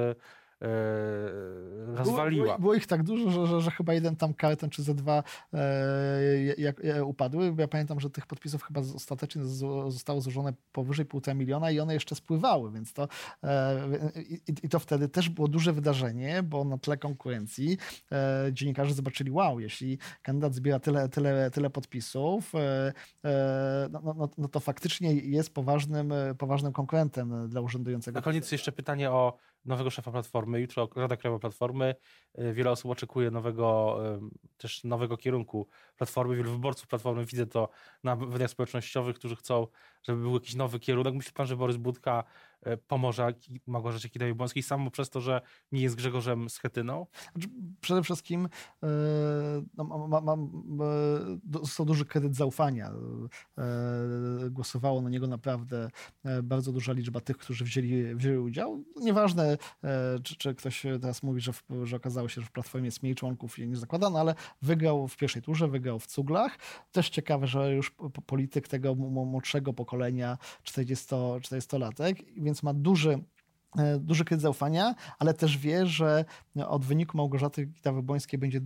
rozwaliła. 1.95 2.45
Było, 2.47 2.59
było 2.59 2.75
ich 2.75 2.87
tak 2.87 3.03
dużo, 3.03 3.31
że, 3.31 3.47
że, 3.47 3.61
że 3.61 3.71
chyba 3.71 3.95
jeden 3.95 4.17
tam 4.17 4.35
karton 4.35 4.71
czy 4.71 4.83
ze 4.83 4.95
dwa 4.95 5.23
e, 5.53 5.61
jak, 6.59 6.85
e, 6.85 7.05
upadły. 7.05 7.55
Ja 7.59 7.69
pamiętam, 7.69 8.01
że 8.01 8.11
tych 8.11 8.27
podpisów 8.27 8.63
chyba 8.63 8.81
ostatecznie 8.81 9.45
z- 9.45 9.93
zostało 9.93 10.21
złożone 10.21 10.53
powyżej 10.73 11.07
półtora 11.07 11.35
miliona 11.35 11.71
i 11.71 11.81
one 11.81 11.95
jeszcze 11.95 12.15
spływały, 12.15 12.73
więc 12.73 12.93
to 12.93 13.09
e, 13.45 13.77
i, 14.29 14.41
i 14.63 14.69
to 14.69 14.79
wtedy 14.79 15.09
też 15.09 15.29
było 15.29 15.49
duże 15.49 15.73
wydarzenie, 15.73 16.43
bo 16.43 16.65
na 16.65 16.79
tle 16.79 16.97
konkurencji 16.97 17.79
e, 18.13 18.49
dziennikarze 18.53 18.95
zobaczyli, 18.95 19.31
wow, 19.31 19.61
jeśli 19.61 19.99
kandydat 20.23 20.55
zbiera 20.55 20.79
tyle, 20.81 21.09
tyle, 21.09 21.51
tyle 21.51 21.71
podpisów, 21.71 22.55
e, 22.55 22.93
e, 23.25 23.89
no, 23.91 24.01
no, 24.05 24.15
no, 24.15 24.29
no 24.39 24.49
to 24.49 24.61
faktycznie 24.61 25.15
jest 25.15 25.55
poważnym, 25.55 26.13
e, 26.13 26.35
poważnym 26.35 26.73
konkurentem 26.73 27.49
dla 27.49 27.61
urzędującego. 27.61 28.19
Na 28.19 28.23
koniec 28.23 28.53
jeszcze 28.53 28.73
pytanie 28.73 29.11
o 29.11 29.39
nowego 29.67 29.91
szefa 29.91 30.11
Platformy. 30.13 30.61
Jutro 30.61 30.89
Rada 30.97 31.17
Krajowa 31.17 31.41
Platformy. 31.41 31.95
E, 32.35 32.53
Wiele 32.53 32.71
osób 32.71 32.91
oczekuje 32.91 33.31
nowego, 33.31 33.99
em, 34.15 34.31
też 34.57 34.85
nowego 34.85 35.17
kierunku 35.17 35.69
Platformy. 35.97 36.37
Wielu 36.37 36.51
wyborców 36.51 36.89
Platformy, 36.89 37.25
widzę 37.25 37.47
to 37.47 37.69
na 38.05 38.17
mediach 38.17 38.51
społecznościowych, 38.51 39.17
którzy 39.17 39.37
chcą, 39.37 39.67
żeby 40.03 40.23
był 40.23 40.35
jakiś 40.35 40.55
nowy 40.55 40.81
kierunek. 40.81 41.15
Myśli 41.15 41.33
pan, 41.33 41.47
że 41.47 41.57
Borys 41.57 41.77
Budka 41.77 42.25
e, 42.67 42.77
pomoże 42.77 43.35
Ki- 43.35 43.61
Małgorzacie 43.67 44.09
Kidawie-Błońskiej 44.09 44.63
samo 44.63 44.91
przez 44.91 45.11
to, 45.11 45.21
że 45.21 45.41
nie 45.73 45.81
jest 45.83 45.95
Grzegorzem 45.97 46.51
Schetyną? 46.51 47.07
Znaczy, 47.33 47.49
Przede 47.81 48.03
wszystkim 48.03 48.49
e, 48.83 48.87
no, 49.77 49.85
mam, 49.85 50.25
mam, 50.25 50.51
e, 51.79 51.85
duży 51.85 52.05
kredyt 52.05 52.35
zaufania. 52.37 52.93
Głosowało 54.51 55.01
na 55.03 55.11
niego 55.11 55.27
naprawdę 55.27 55.91
bardzo 56.43 56.73
duża 56.73 56.93
liczba 56.93 57.21
tych, 57.21 57.37
którzy 57.37 57.65
wzięli, 57.65 58.15
wzięli 58.15 58.39
udział. 58.39 58.85
Nieważne, 58.97 59.59
czy, 60.23 60.37
czy 60.37 60.55
ktoś 60.55 60.83
teraz 61.01 61.23
mówi, 61.23 61.41
że, 61.41 61.53
w, 61.53 61.63
że 61.85 61.97
okazało 61.97 62.29
się, 62.29 62.41
że 62.41 62.47
w 62.47 62.51
Platformie 62.53 62.85
jest 62.87 63.03
mniej 63.03 63.15
członków 63.15 63.59
i 63.59 63.69
nie 63.69 63.77
zakładano, 63.77 64.19
ale 64.19 64.35
wygrał 64.63 65.09
w 65.09 65.17
pierwszej 65.17 65.43
turze, 65.43 65.69
wygrał 65.69 65.99
w 65.99 66.07
cuglach. 66.07 66.59
Też 66.93 67.11
ciekawe, 67.11 67.47
że 67.47 67.75
już 67.75 67.91
po- 67.91 68.11
po- 68.11 68.23
polityk 68.23 68.69
tego 68.69 68.95
młodszego 68.95 69.73
pokolenia 69.73 70.39
40, 70.63 71.07
40-latek, 71.41 72.25
więc 72.37 72.56
ma 72.63 72.75
duży 72.75 73.25
e, 73.79 73.99
duży 73.99 74.25
kredyt 74.25 74.43
zaufania, 74.43 74.95
ale 75.19 75.35
też 75.35 75.59
wie, 75.59 75.87
że 75.87 76.25
od 76.67 76.85
wyniku 76.85 77.17
Małgorzaty 77.17 77.67
Kidawy-Błońskiej 77.67 78.39
będzie 78.39 78.61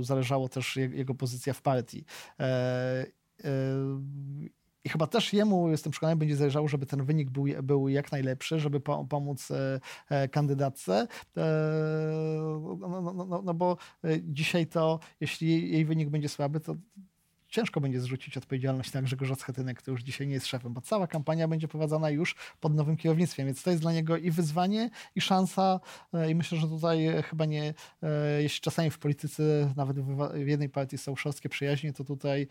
zależało 0.00 0.48
też 0.48 0.76
je- 0.76 0.86
jego 0.86 1.14
pozycja 1.14 1.52
w 1.52 1.62
partii. 1.62 2.04
E, 2.40 2.44
e, 3.44 3.50
I 4.84 4.88
chyba 4.88 5.06
też 5.06 5.32
jemu, 5.32 5.70
jestem 5.70 5.92
przekonany, 5.92 6.16
będzie 6.16 6.36
zależało, 6.36 6.68
żeby 6.68 6.86
ten 6.86 7.04
wynik 7.04 7.30
był, 7.30 7.44
był 7.62 7.88
jak 7.88 8.12
najlepszy, 8.12 8.60
żeby 8.60 8.80
po, 8.80 9.04
pomóc 9.04 9.48
kandydatce. 10.30 11.06
No, 12.80 12.88
no, 12.88 13.12
no, 13.12 13.24
no, 13.24 13.42
no 13.44 13.54
bo 13.54 13.76
dzisiaj 14.22 14.66
to, 14.66 15.00
jeśli 15.20 15.72
jej 15.72 15.84
wynik 15.84 16.10
będzie 16.10 16.28
słaby, 16.28 16.60
to 16.60 16.74
ciężko 17.50 17.80
będzie 17.80 18.00
zrzucić 18.00 18.36
odpowiedzialność 18.36 18.92
na 18.92 19.02
Grzegorza 19.02 19.34
Schetynek, 19.34 19.78
który 19.78 19.92
już 19.92 20.02
dzisiaj 20.02 20.26
nie 20.26 20.34
jest 20.34 20.46
szefem, 20.46 20.72
bo 20.72 20.80
cała 20.80 21.06
kampania 21.06 21.48
będzie 21.48 21.68
prowadzona 21.68 22.10
już 22.10 22.34
pod 22.60 22.74
nowym 22.74 22.96
kierownictwem, 22.96 23.46
więc 23.46 23.62
to 23.62 23.70
jest 23.70 23.82
dla 23.82 23.92
niego 23.92 24.16
i 24.16 24.30
wyzwanie, 24.30 24.90
i 25.14 25.20
szansa 25.20 25.80
e, 26.14 26.30
i 26.30 26.34
myślę, 26.34 26.58
że 26.58 26.68
tutaj 26.68 27.06
e, 27.06 27.22
chyba 27.22 27.44
nie, 27.44 27.74
e, 28.02 28.42
jeśli 28.42 28.60
czasami 28.60 28.90
w 28.90 28.98
polityce 28.98 29.72
nawet 29.76 30.00
w 30.44 30.46
jednej 30.46 30.68
partii 30.68 30.98
są 30.98 31.16
szorstkie 31.16 31.48
przyjaźnie, 31.48 31.92
to 31.92 32.04
tutaj, 32.04 32.46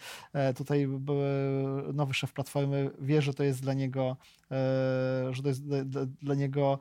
tutaj 0.58 0.88
nowy 1.94 2.14
szef 2.14 2.34
Platformy 2.34 2.92
wie, 3.00 3.22
że 3.22 3.34
to 3.34 3.44
jest 3.44 3.62
dla 3.62 3.74
niego, 3.74 4.18
że 5.32 5.42
to 5.42 5.48
jest 5.48 5.64
dla, 6.22 6.36
niego 6.36 6.80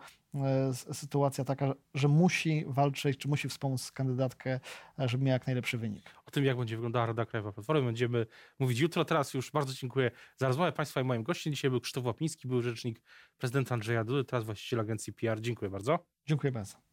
sytuacja 0.92 1.44
taka, 1.44 1.74
że 1.94 2.08
musi 2.08 2.64
walczyć, 2.66 3.18
czy 3.18 3.28
musi 3.28 3.48
wspomóc 3.48 3.92
kandydatkę, 3.92 4.60
żeby 4.98 5.24
miała 5.24 5.32
jak 5.32 5.46
najlepszy 5.46 5.78
wynik. 5.78 6.17
O 6.28 6.30
tym, 6.30 6.44
jak 6.44 6.56
będzie 6.56 6.76
wyglądała 6.76 7.06
Rada 7.06 7.26
Krajowa 7.26 7.52
Platformy, 7.52 7.82
będziemy 7.82 8.26
mówić 8.58 8.80
jutro. 8.80 9.04
Teraz 9.04 9.34
już 9.34 9.50
bardzo 9.50 9.74
dziękuję 9.74 10.10
za 10.36 10.48
rozmowę 10.48 10.72
Państwa 10.72 11.00
i 11.00 11.04
moim 11.04 11.22
gościem. 11.22 11.52
Dzisiaj 11.52 11.70
był 11.70 11.80
Krzysztof 11.80 12.04
Łapiński, 12.04 12.48
był 12.48 12.62
rzecznik 12.62 13.02
prezydenta 13.36 13.74
Andrzeja 13.74 14.04
Dudy, 14.04 14.24
teraz 14.24 14.44
właściciel 14.44 14.80
agencji 14.80 15.12
PR. 15.12 15.40
Dziękuję 15.40 15.70
bardzo. 15.70 16.06
Dziękuję 16.26 16.52
bardzo. 16.52 16.87